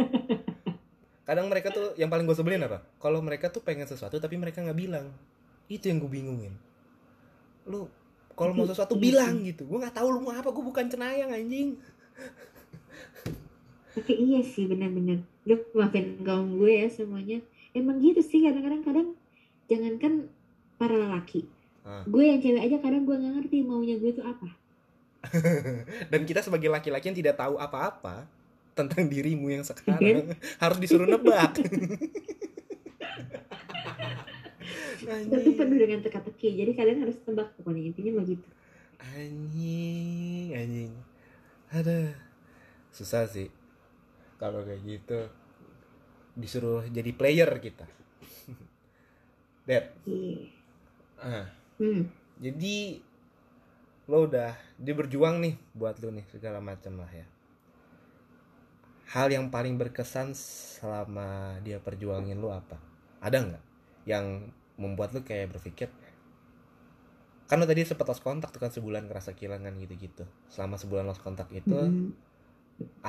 kadang 1.22 1.46
mereka 1.46 1.70
tuh 1.70 1.94
yang 1.94 2.10
paling 2.10 2.26
gue 2.26 2.36
sebelin 2.36 2.66
apa? 2.66 2.82
Kalau 2.98 3.22
mereka 3.22 3.48
tuh 3.48 3.62
pengen 3.62 3.86
sesuatu 3.86 4.18
tapi 4.18 4.34
mereka 4.34 4.62
nggak 4.62 4.78
bilang. 4.78 5.06
Itu 5.70 5.88
yang 5.88 6.02
gue 6.02 6.10
bingungin. 6.10 6.54
Lu 7.70 7.86
kalau 8.34 8.52
mau 8.56 8.66
sesuatu 8.66 8.98
bilang 8.98 9.42
gitu. 9.46 9.68
Gue 9.68 9.78
nggak 9.78 9.96
tahu 9.96 10.08
lu 10.18 10.20
mau 10.24 10.34
apa 10.34 10.50
gue 10.50 10.64
bukan 10.64 10.86
cenayang 10.90 11.30
anjing. 11.30 11.78
Tapi 13.92 14.12
iya 14.16 14.40
sih 14.40 14.64
benar-benar 14.66 15.20
lu 15.44 15.58
maafin 15.76 16.18
kaum 16.24 16.58
gue 16.58 16.72
ya 16.82 16.88
semuanya. 16.90 17.38
Emang 17.72 18.02
gitu 18.02 18.20
sih 18.20 18.42
kadang-kadang 18.42 18.82
kadang 18.82 19.08
jangankan 19.70 20.28
para 20.76 20.96
lelaki. 20.98 21.46
Ah. 21.82 22.06
gue 22.06 22.22
yang 22.22 22.38
cewek 22.38 22.62
aja 22.62 22.78
kadang 22.78 23.02
gue 23.02 23.16
nggak 23.18 23.42
ngerti 23.42 23.58
maunya 23.66 23.98
gue 23.98 24.14
tuh 24.14 24.22
apa. 24.22 24.54
Dan 26.10 26.22
kita 26.26 26.42
sebagai 26.42 26.70
laki-laki 26.70 27.10
yang 27.10 27.18
tidak 27.18 27.34
tahu 27.38 27.58
apa-apa 27.58 28.26
tentang 28.72 29.08
dirimu 29.08 29.52
yang 29.52 29.64
sekarang. 29.64 30.36
Harus 30.62 30.78
disuruh 30.80 31.08
nebak. 31.08 31.60
Tapi 35.02 35.48
penuh 35.58 35.78
dengan 35.78 36.00
teka-teki. 36.00 36.62
Jadi 36.62 36.72
kalian 36.78 37.04
harus 37.04 37.16
tebak 37.22 37.52
pokoknya. 37.58 37.90
Intinya 37.92 38.22
begitu 38.22 38.46
anjing 39.02 40.54
anjing. 40.54 40.92
Ada 41.72 42.14
susah 42.94 43.26
sih 43.26 43.48
kalau 44.38 44.62
kayak 44.62 44.82
gitu. 44.86 45.20
Disuruh 46.38 46.86
jadi 46.88 47.10
player 47.12 47.50
kita. 47.60 47.86
Dad. 49.68 49.92
Iya. 50.06 50.38
Ah. 51.22 51.46
Hmm. 51.78 52.10
jadi 52.42 52.98
lo 54.06 54.26
udah 54.26 54.54
dia 54.78 54.94
berjuang 54.94 55.42
nih 55.42 55.54
buat 55.74 55.98
lo 56.02 56.14
nih 56.14 56.26
segala 56.30 56.62
macam 56.62 56.98
lah 56.98 57.10
ya 57.10 57.26
hal 59.14 59.28
yang 59.36 59.46
paling 59.54 59.74
berkesan 59.80 60.28
selama 60.78 61.60
dia 61.66 61.78
perjuangin 61.86 62.38
lo 62.42 62.48
apa? 62.60 62.78
Ada 63.26 63.38
nggak 63.46 63.64
yang 64.12 64.26
membuat 64.80 65.14
lo 65.14 65.20
kayak 65.22 65.52
berpikir 65.54 65.88
kan 67.48 67.60
lo 67.60 67.66
tadi 67.70 67.82
sempat 67.84 68.06
lost 68.10 68.24
kontak 68.26 68.48
tuh 68.54 68.60
kan 68.64 68.72
sebulan 68.76 69.02
ngerasa 69.08 69.30
kehilangan 69.38 69.74
gitu-gitu. 69.82 70.24
Selama 70.54 70.74
sebulan 70.80 71.04
lost 71.10 71.22
kontak 71.26 71.48
itu 71.52 71.76
Mm-mm. 71.76 72.14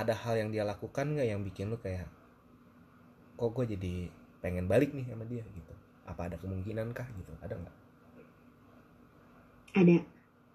ada 0.02 0.14
hal 0.24 0.36
yang 0.42 0.50
dia 0.54 0.62
lakukan 0.72 1.06
nggak 1.14 1.28
yang 1.32 1.42
bikin 1.48 1.66
lo 1.72 1.78
kayak 1.86 2.06
kok 3.40 3.50
gue 3.56 3.66
jadi 3.78 3.94
pengen 4.44 4.66
balik 4.72 4.90
nih 4.98 5.06
sama 5.10 5.26
dia? 5.32 5.44
gitu. 5.58 5.74
Apa 6.10 6.22
ada 6.28 6.38
kemungkinan 6.42 6.88
kah 6.98 7.08
gitu? 7.20 7.32
Ada 7.46 7.54
nggak? 7.62 7.76
Ada. 9.76 9.98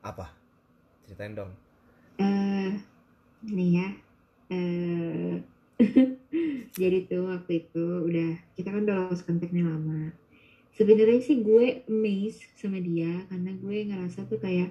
Apa? 0.02 0.26
Ceritain 1.06 1.34
dong. 1.36 1.52
Eh 2.18 2.70
nih 3.54 3.70
ya 3.78 3.86
eh 4.48 5.44
jadi 6.80 6.98
tuh 7.06 7.30
waktu 7.30 7.66
itu 7.66 7.84
udah 8.08 8.30
kita 8.58 8.68
kan 8.74 8.82
udah 8.84 8.96
lost 9.08 9.24
kontaknya 9.24 9.66
lama. 9.66 10.10
Sebenarnya 10.74 11.20
sih 11.22 11.42
gue 11.42 11.82
amazed 11.90 12.54
sama 12.54 12.78
dia 12.78 13.26
karena 13.30 13.50
gue 13.58 13.76
ngerasa 13.90 14.26
tuh 14.30 14.38
kayak 14.38 14.70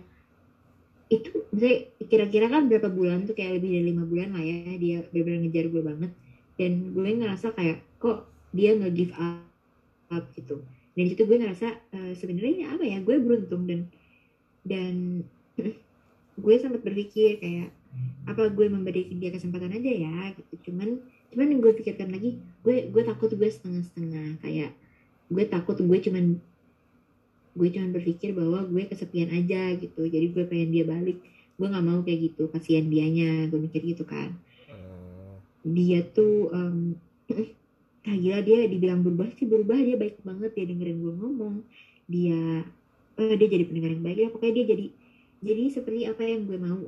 itu 1.07 1.31
misalnya 1.55 1.87
kira-kira 2.03 2.51
kan 2.51 2.67
berapa 2.67 2.91
bulan 2.91 3.23
tuh 3.23 3.35
kayak 3.35 3.59
lebih 3.59 3.79
dari 3.79 3.85
lima 3.95 4.03
bulan 4.03 4.35
lah 4.35 4.43
ya 4.43 4.75
dia 4.75 4.97
benar-benar 5.11 5.39
ngejar 5.47 5.65
gue 5.71 5.83
banget. 5.83 6.11
Dan 6.57 6.71
gue 6.91 7.09
ngerasa 7.11 7.47
kayak 7.55 7.79
kok 7.99 8.27
dia 8.51 8.75
nggak 8.75 8.93
give 8.95 9.13
up, 9.15 9.43
up 10.11 10.25
gitu. 10.35 10.63
Dan 10.95 11.01
di 11.07 11.09
situ 11.13 11.23
gue 11.23 11.37
ngerasa 11.39 11.67
eh, 11.93 12.13
sebenarnya 12.17 12.75
apa 12.75 12.83
ya 12.83 12.97
gue 13.03 13.15
beruntung 13.19 13.63
dan 13.67 13.79
dan 14.67 15.23
gue 16.43 16.55
sempat 16.59 16.81
berpikir 16.83 17.39
kayak 17.39 17.69
apa 18.27 18.51
gue 18.51 18.67
memberi 18.67 19.07
dia 19.15 19.31
kesempatan 19.31 19.71
aja 19.71 19.91
ya 19.91 20.17
gitu. 20.35 20.71
Cuman 20.71 20.99
cuman 21.31 21.47
yang 21.47 21.59
gue 21.63 21.73
pikirkan 21.79 22.11
lagi 22.11 22.39
gue 22.63 22.91
gue 22.91 23.03
takut 23.07 23.31
gue 23.31 23.49
setengah-setengah. 23.49 24.43
Kayak 24.43 24.71
gue 25.31 25.43
takut 25.47 25.79
gue 25.79 25.97
cuman 26.03 26.25
gue 27.57 27.67
cuman 27.73 27.89
berpikir 27.95 28.35
bahwa 28.35 28.67
gue 28.67 28.83
kesepian 28.91 29.31
aja 29.31 29.79
gitu. 29.79 30.03
Jadi 30.03 30.25
gue 30.35 30.43
pengen 30.43 30.69
dia 30.75 30.83
balik. 30.83 31.17
Gue 31.57 31.67
nggak 31.71 31.85
mau 31.87 32.03
kayak 32.03 32.35
gitu 32.35 32.51
kasihan 32.51 32.85
dianya. 32.91 33.47
Gue 33.47 33.63
mikir 33.63 33.81
gitu 33.81 34.03
kan. 34.03 34.35
Eh, 34.67 35.33
dia 35.63 36.03
tuh 36.03 36.51
em 36.51 36.99
ah 38.07 38.15
gila 38.15 38.39
dia 38.39 38.67
dibilang 38.67 39.07
berubah 39.07 39.31
sih 39.39 39.47
berubah. 39.47 39.79
Dia 39.79 39.95
baik 39.95 40.19
banget 40.27 40.51
dia 40.51 40.65
dengerin 40.67 40.99
gue 40.99 41.13
ngomong. 41.15 41.55
Dia 42.11 42.67
eh, 43.23 43.35
dia 43.39 43.47
jadi 43.47 43.63
pendengar 43.63 43.95
yang 43.95 44.03
baik. 44.03 44.17
Ya 44.19 44.29
pokoknya 44.35 44.53
dia 44.53 44.65
jadi 44.75 44.85
jadi 45.37 45.63
seperti 45.71 46.03
apa 46.09 46.27
yang 46.27 46.43
gue 46.43 46.59
mau 46.59 46.81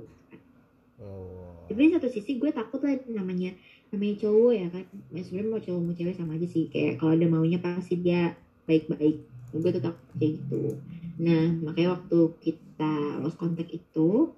oh. 1.03 1.65
Tapi 1.69 1.93
satu 1.93 2.09
sisi 2.09 2.41
gue 2.41 2.49
takut 2.49 2.81
lah 2.81 2.97
namanya 3.13 3.53
namanya 3.93 4.15
cowok 4.25 4.51
ya 4.53 4.67
kan. 4.73 4.85
Ya, 5.13 5.21
sebenarnya 5.21 5.49
mau 5.49 5.61
cowok 5.61 5.81
mau 5.81 5.93
cewek 5.93 6.15
sama 6.17 6.37
aja 6.37 6.47
sih. 6.49 6.65
Kayak 6.69 7.01
kalau 7.01 7.11
ada 7.13 7.27
maunya 7.29 7.59
pasti 7.61 7.95
dia 8.01 8.33
baik-baik. 8.65 9.17
Gue 9.53 9.69
tuh 9.73 9.83
takut 9.83 10.07
kayak 10.17 10.31
gitu. 10.41 10.77
Nah 11.21 11.53
makanya 11.61 11.99
waktu 11.99 12.19
kita 12.41 12.93
lost 13.21 13.37
contact 13.37 13.69
itu 13.69 14.33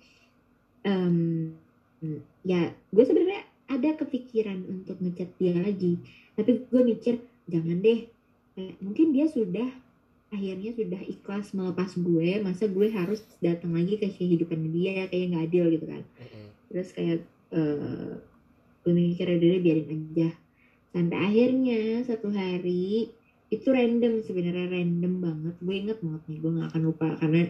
em, 0.84 1.56
ya 2.41 2.74
gue 2.91 3.04
sebenarnya 3.06 3.47
ada 3.71 3.89
kepikiran 3.95 4.67
untuk 4.67 5.00
ngechat 5.00 5.32
dia 5.39 5.56
lagi. 5.56 6.00
Tapi 6.36 6.67
gue 6.67 6.82
mikir 6.84 7.15
jangan 7.47 7.80
deh. 7.80 8.12
Kayak 8.56 8.76
mungkin 8.84 9.15
dia 9.15 9.32
sudah 9.32 9.71
akhirnya 10.32 10.71
sudah 10.71 11.02
ikhlas 11.12 11.52
melepas 11.52 11.91
gue 11.95 12.39
masa 12.39 12.67
gue 12.71 12.88
harus 12.88 13.19
datang 13.43 13.76
lagi 13.76 14.00
ke 14.00 14.08
kehidupan 14.08 14.71
dia 14.71 15.08
kayak 15.12 15.36
nggak 15.36 15.43
adil 15.47 15.65
gitu 15.76 15.86
kan. 15.91 16.04
Mm-mm. 16.04 16.51
Terus 16.72 16.96
kayak 16.96 17.28
eh 17.52 18.16
gue 18.82 18.94
mikir 18.96 19.28
udah 19.28 19.62
biarin 19.62 19.90
aja. 19.92 20.30
Sampai 20.92 21.18
akhirnya 21.20 22.02
satu 22.04 22.34
hari 22.34 23.14
itu 23.52 23.68
random 23.68 24.24
sebenarnya 24.24 24.68
random 24.72 25.14
banget. 25.22 25.56
Gue 25.62 25.76
inget 25.78 25.98
banget 26.02 26.22
nih 26.32 26.38
gue 26.40 26.52
nggak 26.56 26.70
akan 26.74 26.82
lupa 26.82 27.08
karena 27.20 27.42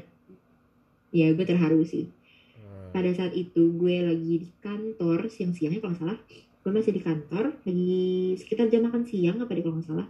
ya 1.14 1.28
gue 1.32 1.46
terharu 1.46 1.86
sih. 1.86 2.10
Hmm. 2.52 2.92
pada 2.92 3.08
saat 3.16 3.32
itu 3.32 3.72
gue 3.80 4.04
lagi 4.04 4.34
di 4.44 4.50
kantor 4.60 5.32
siang-siangnya 5.32 5.80
kalau 5.80 5.96
salah 5.96 6.20
gue 6.62 6.72
masih 6.76 6.92
di 6.92 7.02
kantor 7.02 7.56
lagi 7.64 8.36
sekitar 8.36 8.68
jam 8.68 8.84
makan 8.86 9.08
siang 9.08 9.40
apa 9.40 9.56
deh 9.56 9.64
kalau 9.64 9.80
nggak 9.80 9.88
salah. 9.88 10.08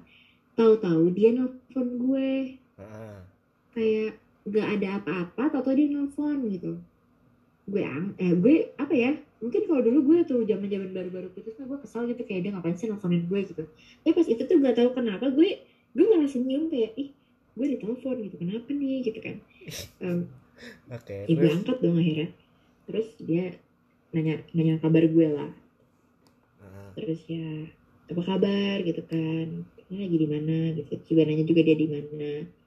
Tahu-tahu 0.58 1.04
dia 1.16 1.32
nelfon 1.32 1.88
gue. 2.02 2.60
Ah, 2.82 3.24
kayak 3.72 4.20
gak 4.48 4.68
ada 4.80 4.88
apa-apa 4.98 5.44
tahu-tahu 5.54 5.76
dia 5.78 5.88
nelfon 5.94 6.50
gitu 6.50 6.82
gue 7.70 7.84
ang 7.86 8.18
eh 8.18 8.34
gue 8.34 8.74
apa 8.74 8.94
ya 8.94 9.14
mungkin 9.42 9.62
kalau 9.70 9.82
dulu 9.86 10.00
gue 10.14 10.18
tuh 10.26 10.42
zaman 10.46 10.66
zaman 10.70 10.90
baru-baru 10.94 11.30
putus 11.34 11.58
gue 11.58 11.80
kesal 11.82 12.10
gitu 12.10 12.22
kayak 12.26 12.42
dia 12.46 12.52
ngapain 12.54 12.78
sih 12.78 12.90
nelfonin 12.90 13.26
gue 13.26 13.40
gitu. 13.46 13.64
Tapi 14.06 14.14
pas 14.14 14.28
itu 14.30 14.42
tuh 14.46 14.58
gak 14.62 14.78
tahu 14.78 14.90
kenapa 14.98 15.30
gue 15.30 15.62
gue 15.92 16.06
malah 16.06 16.30
senyum 16.30 16.70
kayak 16.70 16.94
ih 16.98 17.10
gue 17.58 17.66
ditelepon 17.78 18.18
gitu 18.26 18.36
kenapa 18.42 18.70
nih? 18.70 19.06
Gitu 19.06 19.20
kan. 19.22 19.36
Em, 20.02 20.20
oke 20.90 21.16
ya 21.26 21.34
gue 21.34 21.38
terus? 21.38 21.56
angkat 21.58 21.78
dong 21.82 21.98
akhirnya. 21.98 22.28
Terus 22.90 23.08
dia 23.22 23.46
nanya 24.14 24.36
nanya 24.54 24.78
kabar 24.82 25.04
gue 25.06 25.28
lah. 25.30 25.52
Ah, 26.62 26.90
terus 26.98 27.22
ya 27.30 27.66
apa 28.10 28.22
kabar? 28.22 28.78
Gitu 28.86 29.02
kan. 29.06 29.66
Ini 29.90 29.96
lagi 30.06 30.18
di 30.18 30.28
mana? 30.30 30.58
Gitu. 30.78 30.94
Juga 31.14 31.30
nanya 31.30 31.46
juga 31.46 31.62
dia 31.66 31.78
di 31.78 31.88
mana 31.90 32.61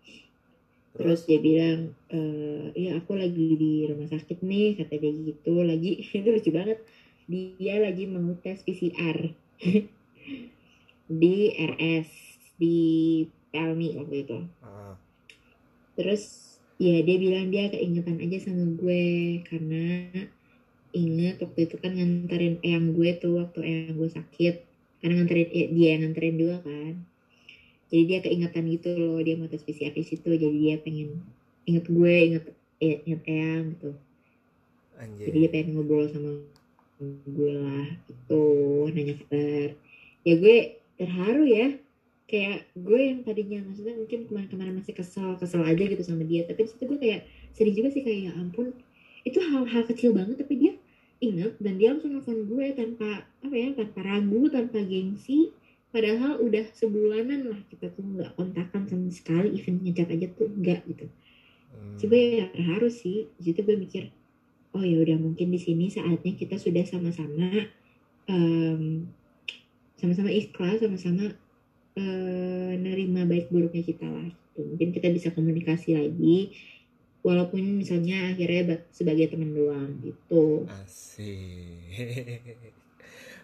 terus 0.95 1.27
dia 1.27 1.43
bilang 1.43 1.91
eh 2.07 2.71
ya 2.79 3.03
aku 3.03 3.19
lagi 3.19 3.59
di 3.59 3.83
rumah 3.91 4.07
sakit 4.07 4.47
nih 4.47 4.79
kata 4.79 4.95
dia 4.95 5.13
gitu. 5.13 5.55
Lagi 5.67 5.99
itu 6.19 6.29
lucu 6.31 6.51
banget. 6.55 6.79
Dia 7.27 7.81
lagi 7.81 8.05
mau 8.07 8.37
tes 8.39 8.63
PCR 8.63 9.33
di 11.23 11.37
RS 11.53 12.11
di 12.61 12.79
Pelmi 13.51 13.99
waktu 13.99 14.17
itu. 14.27 14.39
Ah, 14.63 14.95
terus 15.99 16.55
ya 16.79 17.01
dia 17.03 17.17
bilang 17.19 17.51
dia 17.55 17.71
keingetan 17.71 18.19
aja 18.19 18.51
sama 18.51 18.67
gue 18.75 19.41
karena 19.47 20.11
inget 20.95 21.43
waktu 21.43 21.71
itu 21.71 21.77
kan 21.79 21.95
nganterin 21.95 22.63
eyang 22.63 22.95
gue 22.95 23.11
tuh 23.19 23.41
waktu 23.43 23.59
eyang 23.63 23.99
gue 23.99 24.11
sakit. 24.11 24.55
Karena 25.03 25.23
nganterin 25.23 25.49
eh, 25.51 25.69
dia 25.75 25.89
yang 25.97 26.01
nganterin 26.07 26.37
dua 26.39 26.57
kan 26.63 27.14
jadi 27.93 28.03
dia 28.07 28.19
keingetan 28.25 28.65
gitu 28.69 28.89
loh 28.97 29.19
dia 29.21 29.35
mau 29.37 29.49
tes 29.49 29.63
PCR 29.63 29.93
di 29.93 30.05
situ 30.05 30.29
jadi 30.29 30.57
dia 30.57 30.75
pengen 30.81 31.21
inget 31.65 31.85
gue 31.89 32.15
inget 32.33 32.45
eh, 32.81 33.01
inget 33.05 33.23
eyang 33.25 33.65
gitu. 33.77 33.91
Anjir 35.01 35.25
jadi 35.29 35.37
dia 35.47 35.51
pengen 35.51 35.69
ngobrol 35.77 36.07
sama 36.09 36.31
gue 37.05 37.53
lah 37.55 37.89
gitu. 38.09 38.45
Nanya 38.93 39.15
kabar. 39.25 39.69
Ya 40.25 40.35
gue 40.39 40.57
terharu 41.01 41.45
ya. 41.49 41.67
Kayak 42.25 42.73
gue 42.73 43.01
yang 43.05 43.21
tadinya 43.21 43.61
maksudnya 43.69 43.95
mungkin 44.01 44.21
kemarin-kemarin 44.27 44.75
masih 44.81 44.97
kesel 44.97 45.37
kesel 45.37 45.61
aja 45.65 45.85
gitu 45.85 46.03
sama 46.05 46.25
dia. 46.25 46.49
Tapi 46.49 46.65
di 46.65 46.71
situ 46.73 46.85
gue 46.89 46.99
kayak 47.01 47.21
sedih 47.53 47.75
juga 47.85 47.89
sih 47.93 48.03
kayak 48.05 48.21
ya 48.29 48.33
ampun. 48.37 48.73
Itu 49.25 49.41
hal-hal 49.41 49.85
kecil 49.89 50.17
banget 50.17 50.41
tapi 50.41 50.55
dia 50.57 50.73
inget 51.23 51.57
dan 51.63 51.81
dia 51.81 51.95
langsung 51.97 52.13
nelfon 52.13 52.45
gue 52.45 52.67
tanpa 52.77 53.25
apa 53.25 53.55
ya 53.55 53.73
tanpa 53.73 54.05
ragu 54.05 54.51
tanpa 54.53 54.83
gengsi 54.85 55.55
padahal 55.95 56.43
udah 56.43 56.65
sebulanan 56.75 57.41
lah 57.55 57.61
kita 57.71 57.87
tuh 57.95 58.03
nggak 58.03 58.35
kontakan 58.35 58.83
sama 58.91 59.09
sekali 59.15 59.55
even 59.55 59.79
ngechat 59.87 60.11
aja 60.11 60.27
tuh 60.35 60.51
enggak 60.51 60.83
gitu 60.91 61.07
Hmm. 61.75 61.99
coba 62.03 62.17
ya 62.19 62.47
harus 62.75 63.03
sih 63.03 63.31
di 63.39 63.43
situ 63.51 63.61
gue 63.63 63.77
mikir 63.79 64.11
oh 64.75 64.83
ya 64.83 64.99
udah 65.03 65.19
mungkin 65.19 65.51
di 65.55 65.61
sini 65.63 65.91
saatnya 65.91 66.35
kita 66.35 66.59
sudah 66.59 66.83
sama-sama 66.87 67.71
em, 68.27 69.07
sama-sama 69.99 70.31
ikhlas 70.31 70.83
sama-sama 70.83 71.35
eh, 71.99 72.73
nerima 72.79 73.27
baik 73.27 73.51
buruknya 73.55 73.83
kita 73.87 74.07
lah 74.07 74.27
gitu. 74.27 74.61
mungkin 74.67 74.89
kita 74.95 75.09
bisa 75.15 75.29
komunikasi 75.35 75.95
lagi 75.99 76.55
walaupun 77.25 77.63
misalnya 77.81 78.35
akhirnya 78.35 78.63
ba- 78.71 78.85
sebagai 78.95 79.31
teman 79.33 79.51
doang 79.55 79.91
gitu 80.03 80.67
Asik. 80.69 81.91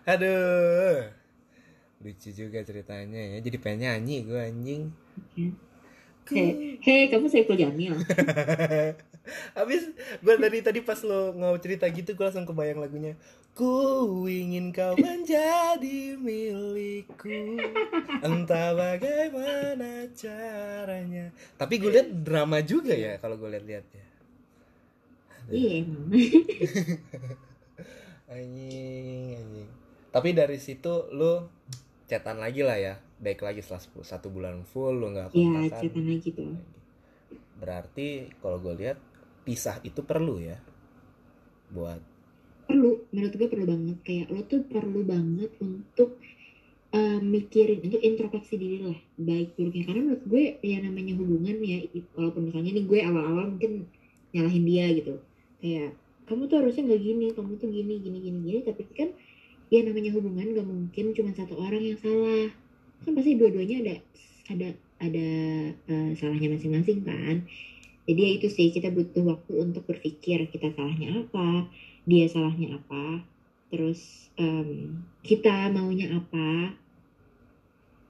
Aduh. 0.10 1.19
Lucu 2.00 2.32
juga 2.32 2.64
ceritanya 2.64 3.20
ya. 3.20 3.38
Jadi 3.44 3.56
pengen 3.60 3.84
nyanyi 3.84 4.24
gue 4.24 4.40
anjing. 4.40 4.82
Hei, 6.30 6.78
hei 6.80 7.10
kamu 7.10 7.26
Saiful 7.26 7.58
Jamil 7.60 7.92
Habis 9.58 9.90
gue 10.22 10.34
dari 10.38 10.62
tadi 10.62 10.80
pas 10.80 10.96
lo 11.04 11.34
ngau 11.36 11.58
cerita 11.60 11.84
gitu 11.92 12.16
gue 12.16 12.24
langsung 12.24 12.48
kebayang 12.48 12.80
lagunya. 12.80 13.20
Ku 13.52 14.24
ingin 14.24 14.72
kau 14.72 14.96
menjadi 14.96 16.16
milikku. 16.16 17.60
Entah 18.24 18.72
bagaimana 18.72 20.08
caranya. 20.16 21.36
Tapi 21.60 21.74
gue 21.76 21.90
lihat 21.92 22.08
drama 22.24 22.64
juga 22.64 22.96
ya 22.96 23.20
kalau 23.20 23.36
gue 23.36 23.50
lihat-lihat 23.52 23.86
ya. 23.92 24.04
iya 25.50 25.82
Anjing, 28.30 29.36
anjing. 29.36 29.68
Tapi 30.14 30.28
dari 30.32 30.58
situ 30.62 31.10
lu 31.12 31.44
chatan 32.10 32.42
lagi 32.42 32.66
lah 32.66 32.74
ya. 32.74 32.94
Baik 33.22 33.46
lagi 33.46 33.62
setelah 33.62 33.82
sepuluh- 33.86 34.08
satu 34.10 34.26
bulan 34.26 34.66
full 34.66 34.98
lu 34.98 35.14
nggak 35.14 35.30
ya 35.30 35.46
kontakan. 35.46 35.78
cetan 35.78 36.04
lagi 36.10 36.28
tuh. 36.34 36.58
Berarti 37.62 38.06
kalau 38.42 38.58
gue 38.58 38.74
lihat 38.74 38.98
pisah 39.46 39.78
itu 39.86 40.02
perlu 40.02 40.42
ya? 40.42 40.58
Buat 41.70 42.02
perlu. 42.66 43.06
Menurut 43.14 43.34
gue 43.38 43.46
perlu 43.46 43.66
banget. 43.70 43.96
Kayak 44.02 44.26
lo 44.34 44.42
tuh 44.50 44.66
perlu 44.66 45.06
banget 45.06 45.54
untuk 45.62 46.18
eh, 46.90 47.20
mikirin 47.22 47.86
untuk 47.86 48.02
introspeksi 48.02 48.58
diri 48.58 48.78
lah. 48.82 48.98
Baik 49.14 49.54
buruknya. 49.54 49.84
Karena 49.86 50.00
menurut 50.10 50.24
gue 50.26 50.42
ya 50.66 50.78
namanya 50.82 51.14
hubungan 51.14 51.56
ya 51.62 51.78
walaupun 52.18 52.50
misalnya 52.50 52.74
nih 52.74 52.84
gue 52.90 53.00
awal-awal 53.06 53.54
mungkin 53.54 53.86
nyalahin 54.34 54.64
dia 54.66 54.86
gitu. 54.98 55.14
Kayak 55.62 55.94
kamu 56.26 56.42
tuh 56.46 56.56
harusnya 56.62 56.82
nggak 56.90 57.02
gini 57.02 57.26
kamu 57.34 57.52
tuh 57.58 57.68
gini 57.70 57.94
gini 58.02 58.18
gini 58.18 58.38
gini. 58.42 58.60
Tapi 58.66 58.82
kan 58.96 59.10
ya 59.70 59.86
namanya 59.86 60.10
hubungan 60.12 60.52
gak 60.52 60.66
mungkin 60.66 61.04
cuma 61.14 61.30
satu 61.32 61.54
orang 61.56 61.82
yang 61.94 61.98
salah. 61.98 62.50
Kan 63.06 63.14
pasti 63.16 63.38
dua-duanya 63.38 63.76
ada 63.86 63.94
ada 64.50 64.68
ada 65.00 65.28
eh, 65.72 66.10
salahnya 66.18 66.52
masing-masing 66.58 67.06
kan. 67.06 67.46
Jadi 68.04 68.20
ya 68.20 68.30
itu 68.36 68.48
sih 68.50 68.74
kita 68.74 68.90
butuh 68.90 69.22
waktu 69.22 69.52
untuk 69.62 69.86
berpikir 69.86 70.50
kita 70.50 70.74
salahnya 70.74 71.24
apa 71.24 71.70
dia 72.08 72.26
salahnya 72.26 72.80
apa 72.80 73.22
terus 73.70 74.32
em, 74.34 74.98
kita 75.22 75.70
maunya 75.70 76.10
apa 76.10 76.74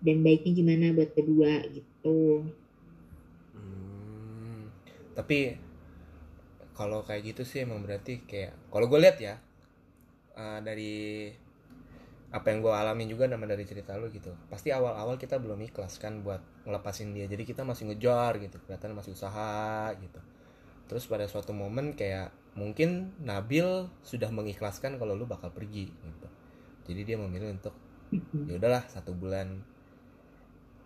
dan 0.01 0.25
baiknya 0.25 0.57
gimana 0.57 0.97
buat 0.97 1.13
kedua 1.13 1.69
gitu. 1.69 2.49
Hmm, 3.53 4.73
tapi 5.13 5.61
kalau 6.73 7.05
kayak 7.05 7.37
gitu 7.37 7.45
sih 7.45 7.69
emang 7.69 7.85
berarti 7.85 8.25
kayak 8.25 8.57
kalau 8.73 8.89
gue 8.89 9.01
lihat 9.05 9.21
ya 9.21 9.35
eh, 10.33 10.59
dari 10.65 10.97
apa 12.31 12.47
yang 12.55 12.63
gue 12.63 12.71
alamin 12.71 13.11
juga 13.11 13.27
nama 13.27 13.43
dari 13.43 13.67
cerita 13.67 13.99
lu 13.99 14.07
gitu. 14.15 14.31
Pasti 14.47 14.71
awal-awal 14.71 15.19
kita 15.19 15.43
belum 15.43 15.59
ikhlas 15.67 15.99
kan 15.99 16.23
buat 16.23 16.39
ngelepasin 16.63 17.11
dia. 17.11 17.27
Jadi 17.27 17.43
kita 17.43 17.67
masih 17.67 17.91
ngejar 17.91 18.39
gitu 18.39 18.63
kelihatan 18.63 18.95
masih 18.95 19.19
usaha 19.19 19.91
gitu. 19.99 20.21
Terus 20.87 21.11
pada 21.11 21.27
suatu 21.27 21.51
momen 21.51 21.99
kayak 21.99 22.31
mungkin 22.55 23.15
Nabil 23.19 23.91
sudah 24.07 24.31
mengikhlaskan 24.31 25.03
kalau 25.03 25.19
lu 25.19 25.27
bakal 25.27 25.51
pergi 25.51 25.91
gitu. 25.91 26.29
Jadi 26.87 27.01
dia 27.03 27.17
memilih 27.19 27.51
untuk 27.51 27.75
ya 28.47 28.55
udahlah 28.55 28.87
satu 28.87 29.11
bulan. 29.11 29.59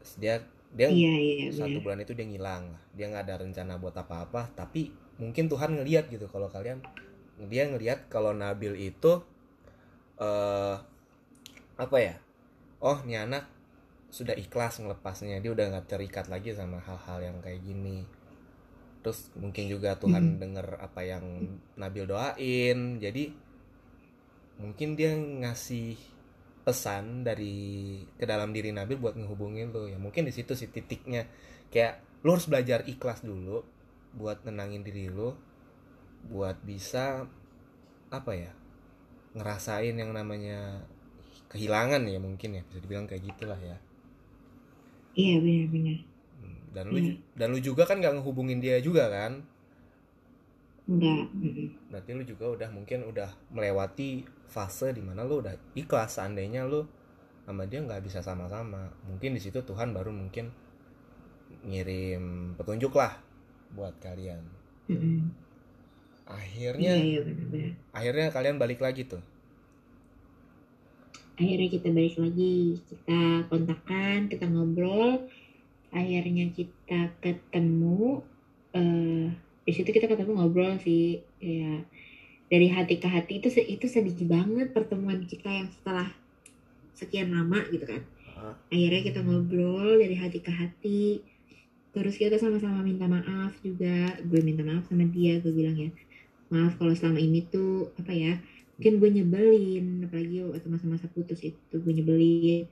Terus 0.01 0.15
dia 0.17 0.35
dia 0.75 0.89
iya 0.89 1.13
iya 1.15 1.53
satu 1.53 1.77
benar 1.77 1.85
bulan 1.85 1.99
itu 2.09 2.13
dia 2.17 2.25
ngilang 2.25 2.73
lah. 2.73 2.83
Dia 2.97 3.13
nggak 3.13 3.23
ada 3.29 3.35
rencana 3.45 3.77
buat 3.77 3.93
apa-apa 3.93 4.49
tapi 4.57 4.97
mungkin 5.21 5.53
Tuhan 5.53 5.77
ngelihat 5.77 6.09
gitu 6.09 6.25
kalau 6.33 6.49
kalian 6.49 6.81
dia 7.53 7.69
ngelihat 7.69 8.09
kalau 8.09 8.33
Nabil 8.33 8.81
itu 8.81 9.21
eh 10.17 10.94
apa 11.75 11.97
ya? 11.99 12.15
Oh 12.83 12.99
nih 13.03 13.25
anak 13.27 13.45
sudah 14.13 14.35
ikhlas 14.39 14.79
ngelepasnya. 14.79 15.43
Dia 15.43 15.51
udah 15.51 15.67
nggak 15.75 15.87
terikat 15.91 16.27
lagi 16.31 16.55
sama 16.55 16.79
hal-hal 16.83 17.19
yang 17.23 17.37
kayak 17.43 17.61
gini. 17.65 18.07
Terus 19.03 19.29
mungkin 19.37 19.69
juga 19.69 19.99
Tuhan 19.99 20.39
Mhm. 20.39 20.41
denger 20.41 20.67
apa 20.81 21.01
yang 21.05 21.25
Nabil 21.77 22.05
doain. 22.09 22.79
Jadi 23.03 23.25
mungkin 24.63 24.95
dia 24.95 25.13
ngasih 25.19 25.99
pesan 26.65 27.27
dari 27.27 28.01
ke 28.17 28.25
dalam 28.25 28.55
diri 28.55 28.71
Nabil 28.73 28.97
buat 28.97 29.19
ngehubungin 29.19 29.75
lo. 29.75 29.91
Ya 29.91 29.99
mungkin 30.01 30.25
di 30.25 30.33
situ 30.33 30.55
sih 30.57 30.71
titiknya. 30.71 31.27
Kayak 31.69 32.01
lo 32.25 32.39
harus 32.39 32.49
belajar 32.49 32.87
ikhlas 32.89 33.21
dulu 33.21 33.61
buat 34.15 34.47
nenangin 34.47 34.87
diri 34.87 35.11
lo 35.11 35.37
buat 36.25 36.57
bisa 36.65 37.27
apa 38.09 38.33
ya 38.33 38.53
ngerasain 39.37 39.93
yang 39.93 40.15
namanya 40.15 40.87
kehilangan 41.55 42.03
ya 42.15 42.19
mungkin 42.27 42.51
ya 42.59 42.63
bisa 42.69 42.79
dibilang 42.85 43.07
kayak 43.11 43.25
gitulah 43.31 43.61
ya. 43.71 43.77
Iya 45.21 45.35
benar-benar 45.45 45.99
Hmm, 46.41 46.59
dan 46.75 46.85
lu 46.93 46.99
Iya. 46.99 47.15
dan 47.39 47.49
lu 47.55 47.59
juga 47.69 47.83
kan 47.89 47.97
nggak 48.01 48.15
ngehubungin 48.21 48.59
dia 48.65 48.77
juga 48.87 49.05
kan? 49.15 49.33
Enggak 50.89 51.29
berarti 51.91 52.11
lu 52.19 52.25
juga 52.33 52.47
udah 52.57 52.69
mungkin 52.77 53.01
udah 53.11 53.31
melewati 53.57 54.11
fase 54.55 54.89
di 54.97 55.01
mana 55.09 55.21
lu 55.29 55.35
udah 55.43 55.55
ikhlas 55.81 56.11
seandainya 56.21 56.63
lu 56.73 56.81
sama 57.47 57.63
dia 57.71 57.81
nggak 57.87 58.03
bisa 58.07 58.21
sama-sama. 58.29 58.83
Mungkin 59.09 59.31
di 59.37 59.41
situ 59.45 59.61
Tuhan 59.69 59.89
baru 59.97 60.11
mungkin 60.21 60.47
ngirim 61.69 62.25
petunjuk 62.59 62.93
lah 63.01 63.13
buat 63.77 63.95
kalian. 64.05 64.43
Mm-mm. 64.89 65.35
akhirnya 66.29 66.95
iya 66.95 66.95
iya 67.09 67.21
akhirnya 67.97 68.29
kalian 68.35 68.57
balik 68.63 68.81
lagi 68.85 69.03
tuh 69.09 69.23
akhirnya 71.39 71.69
kita 71.71 71.89
balik 71.91 72.17
lagi. 72.19 72.79
Kita 72.87 73.49
kontakkan 73.51 74.31
kita 74.31 74.47
ngobrol. 74.47 75.27
Akhirnya 75.95 76.51
kita 76.51 77.15
ketemu 77.23 78.23
eh 78.75 79.31
di 79.65 79.73
situ 79.73 79.89
kita 79.95 80.11
ketemu 80.11 80.33
ngobrol 80.39 80.79
sih. 80.83 81.23
Ya 81.39 81.83
dari 82.51 82.69
hati 82.71 83.01
ke 83.01 83.09
hati 83.09 83.41
itu 83.43 83.49
itu 83.51 83.87
sedih 83.89 84.15
banget 84.29 84.71
pertemuan 84.71 85.25
kita 85.25 85.49
yang 85.49 85.69
setelah 85.73 86.13
sekian 86.95 87.35
lama 87.35 87.63
gitu 87.71 87.87
kan. 87.87 88.03
Akhirnya 88.69 89.03
kita 89.03 89.21
ngobrol 89.25 89.99
dari 89.99 90.17
hati 90.19 90.39
ke 90.43 90.53
hati. 90.53 91.25
Terus 91.95 92.19
kita 92.19 92.37
sama-sama 92.43 92.83
minta 92.83 93.07
maaf 93.07 93.55
juga. 93.63 94.19
Gue 94.27 94.43
minta 94.43 94.67
maaf 94.67 94.87
sama 94.91 95.07
dia 95.07 95.39
gue 95.39 95.55
bilang 95.55 95.79
ya 95.79 95.91
maaf 96.53 96.77
kalau 96.77 96.93
selama 96.93 97.19
ini 97.19 97.43
tuh 97.49 97.91
apa 97.99 98.13
ya 98.13 98.39
mungkin 98.75 98.95
gue 98.99 99.11
nyebelin 99.21 99.87
apalagi 100.07 100.43
waktu 100.45 100.69
masa-masa 100.71 101.07
putus 101.11 101.41
itu 101.43 101.75
gue 101.75 101.93
nyebelin. 101.95 102.67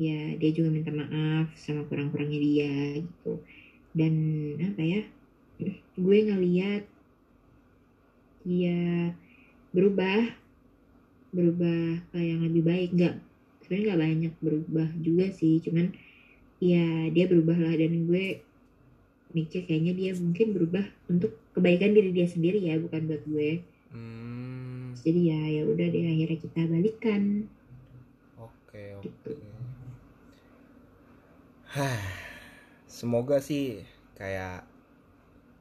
Ya 0.00 0.36
dia 0.40 0.50
juga 0.56 0.72
minta 0.72 0.92
maaf 0.92 1.52
sama 1.56 1.84
kurang-kurangnya 1.88 2.40
dia 2.40 2.74
gitu. 3.04 3.40
Dan 3.92 4.14
apa 4.60 4.80
ya 4.80 5.02
gue 6.00 6.18
ngeliat 6.24 6.84
dia 8.44 9.12
berubah 9.76 10.32
berubah 11.30 12.00
ke 12.10 12.18
yang 12.18 12.44
lebih 12.44 12.62
baik. 12.64 12.90
Nggak 12.96 13.14
sebenarnya 13.70 13.86
nggak 13.86 14.02
banyak 14.02 14.34
berubah 14.42 14.88
juga 14.98 15.26
sih 15.30 15.62
cuman 15.62 15.94
ya 16.58 17.06
dia 17.14 17.24
berubah 17.30 17.54
lah 17.54 17.70
dan 17.78 18.10
gue 18.10 18.42
mikir 19.30 19.62
kayaknya 19.62 19.94
dia 19.94 20.10
mungkin 20.18 20.50
berubah 20.50 20.82
untuk 21.06 21.38
kebaikan 21.54 21.94
diri 21.94 22.10
dia 22.10 22.26
sendiri 22.26 22.58
ya 22.66 22.82
bukan 22.82 23.06
buat 23.06 23.22
gue. 23.30 23.62
Hmm, 23.94 24.49
jadi 25.00 25.20
ya 25.34 25.40
ya 25.60 25.62
udah 25.66 25.86
deh 25.88 26.04
akhirnya 26.04 26.38
kita 26.38 26.60
balikan. 26.68 27.22
Oke 28.36 28.84
oke. 29.00 29.32
Hah, 31.70 32.02
semoga 32.90 33.38
sih 33.38 33.82
kayak 34.18 34.66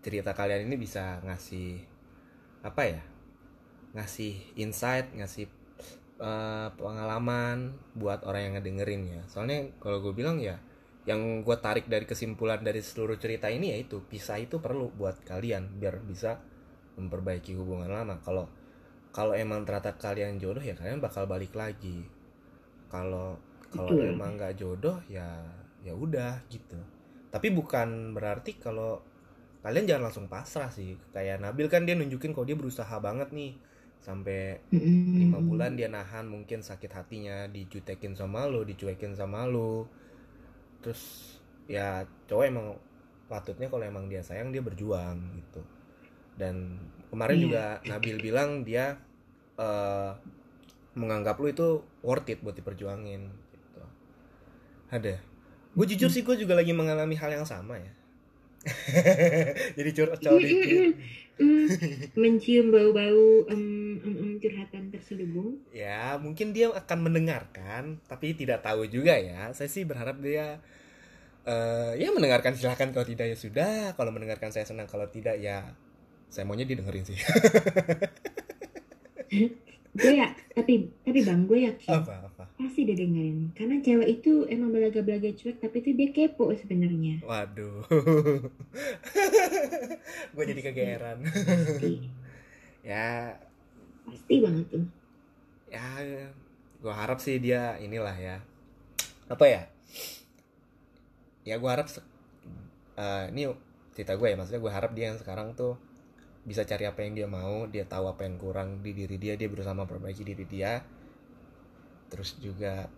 cerita 0.02 0.34
kalian 0.34 0.66
ini 0.66 0.76
bisa 0.80 1.22
ngasih 1.22 1.80
apa 2.66 2.82
ya 2.84 3.02
ngasih 3.96 4.36
insight 4.60 5.10
ngasih 5.16 5.48
eh, 6.20 6.68
pengalaman 6.76 7.78
buat 7.96 8.26
orang 8.26 8.42
yang 8.50 8.54
ngedengerin 8.60 9.02
ya. 9.10 9.22
Soalnya 9.30 9.70
kalau 9.82 10.02
gue 10.02 10.14
bilang 10.14 10.42
ya 10.42 10.58
yang 11.08 11.42
gue 11.42 11.58
tarik 11.58 11.90
dari 11.90 12.06
kesimpulan 12.06 12.62
dari 12.62 12.86
seluruh 12.86 13.18
cerita 13.18 13.50
ini 13.50 13.74
yaitu 13.74 14.04
pisah 14.06 14.38
itu 14.38 14.62
perlu 14.62 14.94
buat 14.94 15.18
kalian 15.26 15.80
biar 15.80 16.04
bisa 16.06 16.38
memperbaiki 17.00 17.56
hubungan 17.56 17.90
lama. 17.90 18.20
Kalau 18.22 18.46
kalau 19.10 19.34
emang 19.34 19.66
ternyata 19.66 19.98
kalian 19.98 20.38
jodoh 20.38 20.62
ya 20.62 20.78
kalian 20.78 21.02
bakal 21.02 21.26
balik 21.26 21.54
lagi. 21.58 22.06
Kalau 22.90 23.38
kalau 23.70 23.94
Betul. 23.94 24.14
emang 24.14 24.38
nggak 24.38 24.58
jodoh 24.58 24.98
ya 25.10 25.26
ya 25.82 25.94
udah 25.94 26.42
gitu. 26.50 26.78
Tapi 27.30 27.54
bukan 27.54 28.14
berarti 28.14 28.58
kalau 28.58 29.02
kalian 29.62 29.86
jangan 29.90 30.10
langsung 30.10 30.28
pasrah 30.30 30.70
sih. 30.70 30.98
Kayak 31.14 31.42
Nabil 31.42 31.70
kan 31.70 31.86
dia 31.86 31.98
nunjukin 31.98 32.34
kalau 32.34 32.46
dia 32.46 32.58
berusaha 32.58 32.96
banget 33.02 33.30
nih. 33.34 33.54
Sampai 34.00 34.64
lima 34.72 35.44
bulan 35.44 35.76
dia 35.76 35.92
nahan 35.92 36.24
mungkin 36.30 36.64
sakit 36.64 36.88
hatinya 36.96 37.52
dijutekin 37.52 38.16
sama 38.16 38.48
lo 38.48 38.62
dicuekin 38.64 39.14
sama 39.18 39.46
lo. 39.50 39.90
Terus 40.82 41.36
ya 41.70 42.06
cowok 42.30 42.46
emang 42.46 42.68
patutnya 43.30 43.70
kalau 43.70 43.86
emang 43.86 44.10
dia 44.10 44.22
sayang 44.26 44.50
dia 44.54 44.62
berjuang 44.62 45.18
gitu. 45.38 45.62
Dan 46.40 46.80
kemarin 47.10 47.36
Iya. 47.38 47.44
juga 47.46 47.64
Nabil 47.86 48.16
bilang 48.22 48.50
dia 48.64 48.98
eh, 49.60 50.12
menganggap 50.96 51.36
lu 51.38 51.52
itu 51.52 51.68
worth 52.02 52.30
it 52.30 52.40
buat 52.40 52.56
diperjuangin 52.56 53.22
gitu. 53.28 53.82
Ada. 54.90 55.20
Gue 55.76 55.86
jujur 55.86 56.10
sih 56.10 56.26
gue 56.26 56.36
juga 56.36 56.58
lagi 56.58 56.74
mengalami 56.74 57.14
hal 57.14 57.30
yang 57.36 57.46
sama 57.46 57.78
ya. 57.78 57.92
Jadi 59.80 59.90
curhat 59.96 60.20
cowok 60.20 60.40
dikit. 60.44 60.92
Mm, 61.40 61.68
mencium 62.20 62.68
bau-bau 62.68 63.48
em, 63.48 63.64
em, 64.04 64.14
em, 64.20 64.32
curhatan 64.44 64.92
terselubung. 64.92 65.56
Ya, 65.72 66.20
mungkin 66.20 66.52
dia 66.52 66.68
akan 66.68 67.08
mendengarkan, 67.08 68.04
tapi 68.12 68.36
tidak 68.36 68.60
tahu 68.60 68.84
juga 68.92 69.16
ya. 69.16 69.48
Saya 69.56 69.72
sih 69.72 69.88
berharap 69.88 70.20
dia 70.20 70.60
eh 71.48 71.92
ya 71.96 72.12
mendengarkan 72.12 72.52
silahkan. 72.60 72.92
Kalau 72.92 73.08
tidak 73.08 73.32
ya 73.32 73.38
sudah. 73.40 73.96
Kalau 73.96 74.12
mendengarkan 74.12 74.52
saya 74.52 74.68
senang, 74.68 74.92
kalau 74.92 75.08
tidak 75.08 75.40
ya 75.40 75.72
saya 76.30 76.46
maunya 76.46 76.66
didengerin 76.66 77.06
sih. 77.06 77.18
gue 80.00 80.14
ya 80.16 80.32
tapi 80.54 80.88
tapi 81.02 81.20
bang 81.26 81.44
gue 81.50 81.60
yakin 81.66 81.92
apa 81.92 82.30
apa? 82.30 82.44
pasti 82.56 82.86
dia 82.86 82.96
dengerin 82.96 83.52
karena 83.58 83.82
cewek 83.82 84.22
itu 84.22 84.46
emang 84.48 84.70
belaga-belaga 84.70 85.34
cuek 85.34 85.58
tapi 85.60 85.82
itu 85.82 85.92
dia 85.98 86.10
kepo 86.14 86.54
sebenarnya 86.56 87.20
Waduh. 87.26 87.84
Gue 90.34 90.44
jadi 90.46 90.62
kegeeran. 90.72 91.18
pasti 91.26 92.06
ya, 92.86 93.34
pasti 94.08 94.36
banget 94.40 94.66
tuh 94.72 94.86
ya 95.70 95.86
gue 96.80 96.94
harap 96.94 97.20
sih 97.20 97.38
dia 97.38 97.76
inilah 97.84 98.16
ya. 98.16 98.38
Apa 99.30 99.46
ya? 99.46 99.64
Ya 101.46 101.60
gue 101.60 101.70
harap 101.70 101.92
eh, 102.96 103.24
ini 103.36 103.52
cerita 103.94 104.16
gue 104.16 104.28
ya 104.32 104.36
maksudnya 104.40 104.62
gue 104.64 104.72
harap 104.72 104.92
dia 104.96 105.12
yang 105.12 105.20
sekarang 105.20 105.54
tuh 105.60 105.76
bisa 106.50 106.66
cari 106.66 106.90
apa 106.90 107.06
yang 107.06 107.14
dia 107.14 107.28
mau 107.30 107.70
dia 107.70 107.86
tahu 107.86 108.10
apa 108.10 108.26
yang 108.26 108.42
kurang 108.42 108.82
di 108.82 108.98
diri 108.98 109.22
dia 109.22 109.38
dia 109.38 109.46
berusaha 109.46 109.78
memperbaiki 109.78 110.26
diri 110.26 110.50
dia. 110.50 110.82
Terus 112.10 112.42
juga 112.42 112.90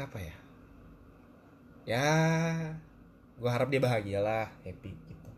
apa 0.00 0.16
ya? 0.16 0.36
Ya 1.84 2.08
gue 3.36 3.50
harap 3.52 3.68
dia 3.68 3.84
bahagialah 3.84 4.48
happy 4.64 4.96
gitu. 4.96 5.28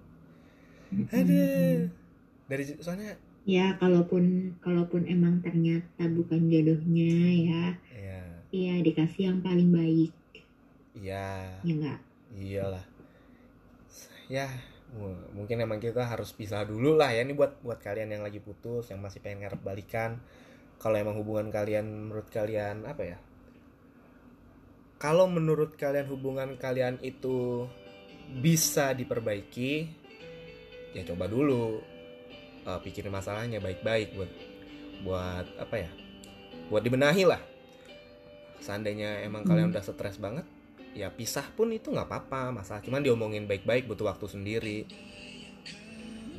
Aduh. 1.10 1.90
dari 2.50 2.66
soalnya 2.82 3.14
ya 3.46 3.78
kalaupun 3.78 4.54
kalaupun 4.62 5.06
emang 5.10 5.42
ternyata 5.42 6.06
bukan 6.06 6.46
jodohnya 6.46 7.14
ya. 7.34 7.64
Ya 7.90 8.22
ya 8.54 8.74
dikasih 8.78 9.34
yang 9.34 9.38
paling 9.42 9.74
baik. 9.74 10.14
Iya. 10.94 11.58
Ya 11.66 11.74
enggak 11.74 11.98
iyalah. 12.38 12.86
Ya 14.30 14.46
mungkin 15.38 15.62
emang 15.62 15.78
kita 15.78 16.02
harus 16.02 16.34
pisah 16.34 16.66
dulu 16.66 16.98
lah 16.98 17.14
ya 17.14 17.22
ini 17.22 17.30
buat 17.30 17.62
buat 17.62 17.78
kalian 17.78 18.10
yang 18.10 18.22
lagi 18.26 18.42
putus 18.42 18.90
yang 18.90 18.98
masih 18.98 19.22
pengen 19.22 19.46
ngarep 19.46 19.62
balikan. 19.62 20.18
Kalau 20.80 20.96
emang 20.96 21.14
hubungan 21.20 21.52
kalian 21.52 21.86
menurut 21.86 22.26
kalian 22.32 22.88
apa 22.88 23.02
ya? 23.04 23.18
Kalau 25.00 25.30
menurut 25.30 25.78
kalian 25.78 26.08
hubungan 26.10 26.58
kalian 26.58 26.98
itu 27.00 27.68
bisa 28.40 28.92
diperbaiki 28.92 29.90
ya 30.94 31.02
coba 31.06 31.30
dulu 31.30 31.78
eh, 32.66 32.78
pikirin 32.82 33.14
masalahnya 33.14 33.62
baik-baik 33.62 34.16
buat 34.18 34.32
buat 35.06 35.46
apa 35.60 35.76
ya? 35.86 35.90
Buat 36.66 36.82
dibenahi 36.82 37.24
lah. 37.30 37.40
Seandainya 38.60 39.22
emang 39.24 39.46
kalian 39.46 39.70
Hmm. 39.70 39.74
udah 39.76 39.84
stres 39.86 40.18
banget 40.20 40.44
ya 40.92 41.08
pisah 41.08 41.46
pun 41.54 41.70
itu 41.70 41.88
nggak 41.88 42.06
apa-apa 42.06 42.50
masalah. 42.52 42.82
Cuman 42.82 43.00
diomongin 43.00 43.46
baik-baik 43.46 43.86
butuh 43.86 44.10
waktu 44.10 44.26
sendiri. 44.26 44.78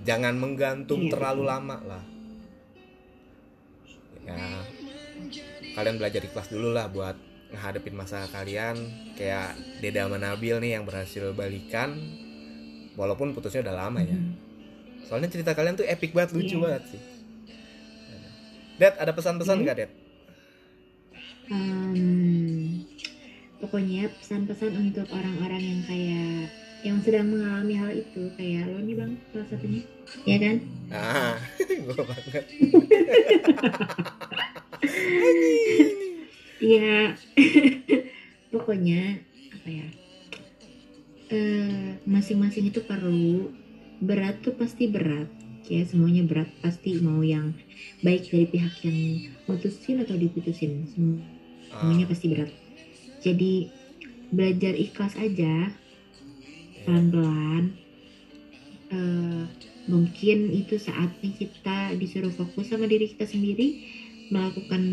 Jangan 0.02 0.34
menggantung 0.34 1.06
Iya, 1.06 1.12
terlalu 1.14 1.44
lama 1.46 1.78
lah. 1.86 2.04
Ya. 4.22 4.38
Kalian 5.74 5.98
belajar 5.98 6.22
ikhlas 6.22 6.50
dulu 6.50 6.74
lah 6.74 6.90
buat 6.90 7.14
ngehadepin 7.52 7.94
masalah 7.94 8.30
kalian. 8.30 8.76
Kayak 9.14 9.54
Deda 9.80 10.10
sama 10.10 10.18
Nabil 10.18 10.58
nih 10.58 10.78
yang 10.78 10.86
berhasil 10.86 11.32
balikan 11.32 11.98
walaupun 12.94 13.32
putusnya 13.32 13.62
udah 13.64 13.88
lama 13.88 14.02
ya. 14.02 14.14
Hmm. 14.14 14.36
soalnya 15.02 15.28
cerita 15.28 15.52
kalian 15.52 15.76
tuh 15.76 15.84
epic 15.84 16.16
banget 16.16 16.32
lucu 16.32 16.56
Iya. 16.56 16.64
banget 16.64 16.84
sih. 16.88 17.02
Dad 18.80 18.96
ada 18.96 19.12
pesan-pesan 19.12 19.60
Hmm. 19.60 19.64
nggak 19.68 19.76
Dad? 19.76 19.92
Em, 21.52 22.41
pokoknya 23.62 24.10
pesan-pesan 24.18 24.74
untuk 24.76 25.06
orang-orang 25.10 25.62
yang 25.62 25.82
kayak 25.86 26.50
yang 26.82 26.98
sedang 27.00 27.30
mengalami 27.30 27.78
hal 27.78 27.94
itu 27.94 28.34
kayak 28.34 28.66
lo 28.66 28.82
nih 28.82 28.98
bang 28.98 29.12
salah 29.30 29.48
satunya. 29.48 29.82
Ya 30.26 30.38
kan? 30.38 30.56
Ah 30.90 31.38
gue 31.86 31.96
banget. 31.96 32.46
Ya 36.62 37.18
pokoknya 38.54 39.18
apa 39.52 39.70
ya? 39.70 39.88
Eh, 41.32 41.98
masing-masing 42.04 42.70
itu 42.70 42.86
perlu 42.86 43.50
berat 43.98 44.42
tuh 44.42 44.54
pasti 44.54 44.86
berat 44.86 45.26
ya 45.66 45.82
semuanya 45.86 46.22
berat 46.22 46.50
pasti 46.60 46.98
mau 47.00 47.22
yang 47.22 47.54
baik 48.02 48.30
dari 48.30 48.46
pihak 48.46 48.74
yang 48.82 48.98
mutusin 49.46 50.02
atau 50.02 50.14
diputusin 50.14 50.86
Sem- 50.86 51.22
Ah, 51.72 51.80
semuanya 51.80 52.06
pasti 52.06 52.28
berat 52.28 52.52
jadi 53.22 53.70
belajar 54.34 54.74
ikhlas 54.74 55.14
aja 55.16 55.70
pelan-pelan. 56.84 57.78
Eh, 58.92 59.44
mungkin 59.88 60.52
itu 60.52 60.76
saatnya 60.78 61.32
kita 61.38 61.96
disuruh 61.98 62.34
fokus 62.34 62.70
sama 62.70 62.86
diri 62.86 63.10
kita 63.10 63.26
sendiri 63.26 63.82
melakukan 64.32 64.84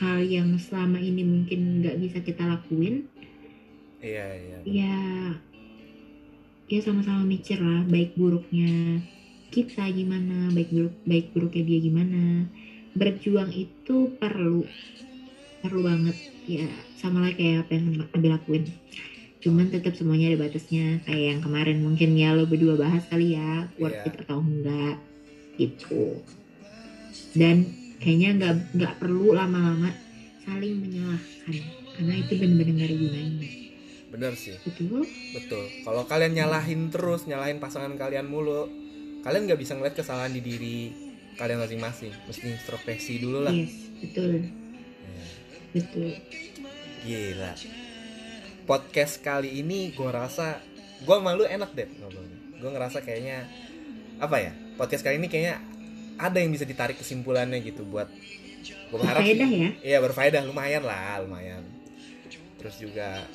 hal 0.00 0.20
yang 0.20 0.56
selama 0.60 1.00
ini 1.00 1.24
mungkin 1.24 1.82
nggak 1.82 1.98
bisa 2.00 2.18
kita 2.22 2.44
lakuin. 2.44 3.08
Iya 4.02 4.26
iya. 4.36 4.58
Ya 4.64 5.00
ya 6.72 6.80
sama-sama 6.80 7.24
mikir 7.28 7.60
lah 7.60 7.84
baik 7.84 8.16
buruknya 8.16 9.04
kita 9.52 9.84
gimana 9.92 10.48
baik 10.56 10.72
buruk 10.72 10.96
baik 11.04 11.26
buruknya 11.36 11.62
dia 11.64 11.78
gimana. 11.80 12.24
Berjuang 12.92 13.52
itu 13.56 14.12
perlu 14.20 14.68
perlu 15.62 15.86
banget. 15.86 16.16
Ya 16.44 16.66
sama 16.98 17.22
lah 17.22 17.32
kayak 17.32 17.66
apa 17.66 17.70
yang 17.72 17.86
Nabil 18.02 18.30
lakuin. 18.30 18.64
Cuman 19.38 19.70
tetap 19.70 19.94
semuanya 19.94 20.34
ada 20.34 20.42
batasnya. 20.42 21.00
Kayak 21.02 21.24
yang 21.34 21.40
kemarin 21.40 21.78
mungkin 21.80 22.14
ya 22.14 22.34
lo 22.34 22.44
berdua 22.44 22.74
bahas 22.74 23.02
kali 23.06 23.34
ya 23.34 23.70
worth 23.78 23.94
Iya. 23.96 24.06
it 24.06 24.14
atau 24.22 24.38
enggak 24.38 24.96
gitu. 25.56 26.18
Dan 27.32 27.56
kayaknya 27.98 28.28
nggak 28.36 28.54
nggak 28.74 28.94
perlu 28.98 29.32
lama-lama 29.32 29.90
saling 30.42 30.78
menyalahkan. 30.78 31.54
Karena 31.92 32.14
itu 32.18 32.32
benar-benar 32.34 32.72
nggak 32.74 32.88
ada 32.88 32.96
gunanya. 32.98 33.50
Bener 34.12 34.32
sih. 34.36 34.56
Betul 34.60 35.08
Betul. 35.32 35.64
Kalau 35.82 36.02
kalian 36.04 36.36
nyalahin 36.36 36.92
terus, 36.92 37.24
nyalahin 37.24 37.56
pasangan 37.56 37.96
kalian 37.96 38.28
mulu, 38.28 38.68
kalian 39.22 39.48
nggak 39.48 39.60
bisa 39.60 39.72
ngeliat 39.72 39.96
kesalahan 39.96 40.32
di 40.32 40.40
diri 40.40 40.78
kalian 41.34 41.60
masing-masing. 41.60 42.12
Mesti 42.28 42.46
introspeksi 42.46 43.12
dulu 43.18 43.44
lah. 43.44 43.52
yes 43.52 43.72
betul. 44.02 44.44
Ya, 45.02 45.24
betul 45.72 46.16
Gila. 47.02 47.58
Podcast 48.62 49.18
kali 49.26 49.58
ini 49.58 49.90
gue 49.90 50.06
rasa, 50.06 50.62
gue 51.02 51.16
malu 51.18 51.42
enak 51.42 51.74
deh 51.74 51.90
ngobrolnya. 51.98 52.38
Gue 52.62 52.70
ngerasa 52.70 53.02
kayaknya 53.02 53.50
apa 54.22 54.38
ya? 54.38 54.54
Podcast 54.78 55.02
kali 55.02 55.18
ini 55.18 55.26
kayaknya 55.26 55.58
ada 56.14 56.38
yang 56.38 56.54
bisa 56.54 56.62
ditarik 56.62 56.94
kesimpulannya 56.94 57.58
gitu 57.58 57.82
buat 57.82 58.06
gue 58.06 58.98
berharap 59.00 59.24
Berfaedah 59.24 59.50
ya 59.50 59.70
Iya 59.82 59.98
berfaedah 59.98 60.42
lumayan 60.46 60.86
lah 60.86 61.26
lumayan. 61.26 61.66
Terus 62.62 62.78
juga 62.78 63.26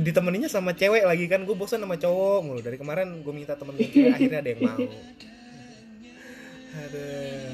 ditemeninya 0.00 0.48
sama 0.48 0.72
cewek 0.72 1.04
lagi 1.04 1.28
kan 1.28 1.44
gue 1.44 1.56
bosan 1.56 1.84
sama 1.84 2.00
cowok 2.00 2.40
mulu 2.40 2.60
dari 2.64 2.80
kemarin 2.80 3.20
gue 3.20 3.32
minta 3.36 3.52
temen 3.52 3.76
cewek 3.76 4.16
akhirnya 4.16 4.40
ada 4.40 4.48
yang 4.48 4.60
mau. 4.64 4.80
Aduh. 6.88 7.52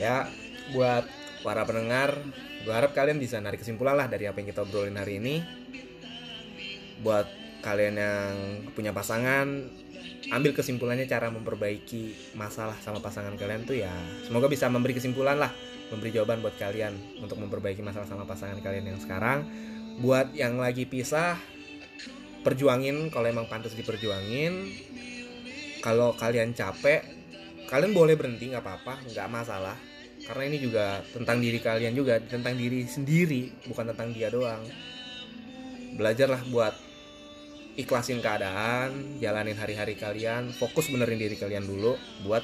Ya 0.00 0.24
buat 0.72 1.04
para 1.44 1.68
pendengar, 1.68 2.16
gue 2.64 2.72
harap 2.72 2.96
kalian 2.96 3.20
bisa 3.20 3.36
narik 3.36 3.60
kesimpulan 3.60 4.00
lah 4.00 4.08
dari 4.08 4.24
apa 4.24 4.40
yang 4.40 4.48
kita 4.48 4.64
obrolin 4.64 4.96
hari 4.96 5.20
ini. 5.20 5.44
Buat 7.04 7.28
kalian 7.60 7.94
yang 8.00 8.32
punya 8.72 8.96
pasangan, 8.96 9.68
ambil 10.32 10.56
kesimpulannya 10.56 11.04
cara 11.04 11.28
memperbaiki 11.28 12.34
masalah 12.40 12.74
sama 12.80 13.04
pasangan 13.04 13.36
kalian 13.36 13.68
tuh 13.68 13.76
ya 13.76 13.92
semoga 14.24 14.48
bisa 14.48 14.72
memberi 14.72 14.96
kesimpulan 14.96 15.36
lah 15.36 15.52
memberi 15.92 16.16
jawaban 16.16 16.40
buat 16.40 16.56
kalian 16.56 16.96
untuk 17.20 17.36
memperbaiki 17.36 17.84
masalah 17.84 18.08
sama 18.08 18.24
pasangan 18.24 18.56
kalian 18.64 18.96
yang 18.96 19.00
sekarang. 19.00 19.44
Buat 20.00 20.32
yang 20.34 20.58
lagi 20.58 20.88
pisah 20.88 21.36
perjuangin 22.40 23.12
kalau 23.12 23.28
emang 23.28 23.46
pantas 23.46 23.76
diperjuangin. 23.76 24.72
Kalau 25.84 26.16
kalian 26.16 26.56
capek 26.56 27.04
kalian 27.68 27.92
boleh 27.92 28.16
berhenti 28.16 28.48
nggak 28.48 28.64
apa-apa 28.64 29.04
nggak 29.08 29.28
masalah 29.28 29.76
karena 30.24 30.42
ini 30.48 30.58
juga 30.60 31.04
tentang 31.12 31.36
diri 31.40 31.60
kalian 31.60 31.92
juga 31.92 32.16
tentang 32.24 32.56
diri 32.56 32.88
sendiri 32.88 33.68
bukan 33.68 33.92
tentang 33.92 34.08
dia 34.16 34.32
doang. 34.32 34.64
Belajarlah 35.94 36.42
buat 36.48 36.74
ikhlasin 37.76 38.24
keadaan 38.24 39.20
jalanin 39.20 39.58
hari-hari 39.58 39.98
kalian 39.98 40.54
fokus 40.54 40.88
benerin 40.88 41.20
diri 41.20 41.36
kalian 41.36 41.68
dulu 41.68 41.98
buat 42.24 42.42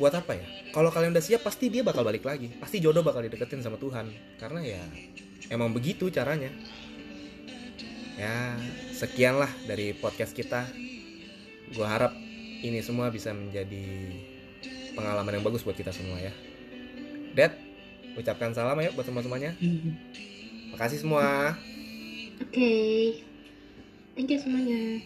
buat 0.00 0.14
apa 0.14 0.38
ya? 0.38 0.46
Kalau 0.72 0.88
kalian 0.88 1.12
udah 1.12 1.24
siap 1.24 1.44
pasti 1.44 1.68
dia 1.68 1.84
bakal 1.84 2.06
balik 2.06 2.24
lagi. 2.24 2.48
Pasti 2.56 2.80
jodoh 2.80 3.04
bakal 3.04 3.26
dideketin 3.26 3.60
sama 3.60 3.76
Tuhan. 3.76 4.08
Karena 4.40 4.60
ya 4.64 4.82
emang 5.52 5.74
begitu 5.74 6.08
caranya. 6.08 6.48
Ya 8.16 8.56
sekian 8.96 9.36
lah 9.36 9.50
dari 9.68 9.92
podcast 9.92 10.32
kita. 10.32 10.64
Gue 11.74 11.84
harap 11.84 12.16
ini 12.64 12.80
semua 12.80 13.12
bisa 13.12 13.30
menjadi 13.36 13.84
pengalaman 14.98 15.38
yang 15.38 15.46
bagus 15.46 15.62
buat 15.62 15.78
kita 15.78 15.94
semua 15.94 16.18
ya. 16.18 16.34
Dad 17.38 17.54
ucapkan 18.18 18.50
salam 18.50 18.74
ya 18.82 18.90
buat 18.90 19.06
teman 19.06 19.22
semuanya 19.22 19.54
makasih 20.74 20.98
semua. 21.06 21.54
Oke. 22.42 22.50
Okay. 22.50 23.02
thank 24.18 24.30
you 24.34 24.38
semuanya. 24.42 24.98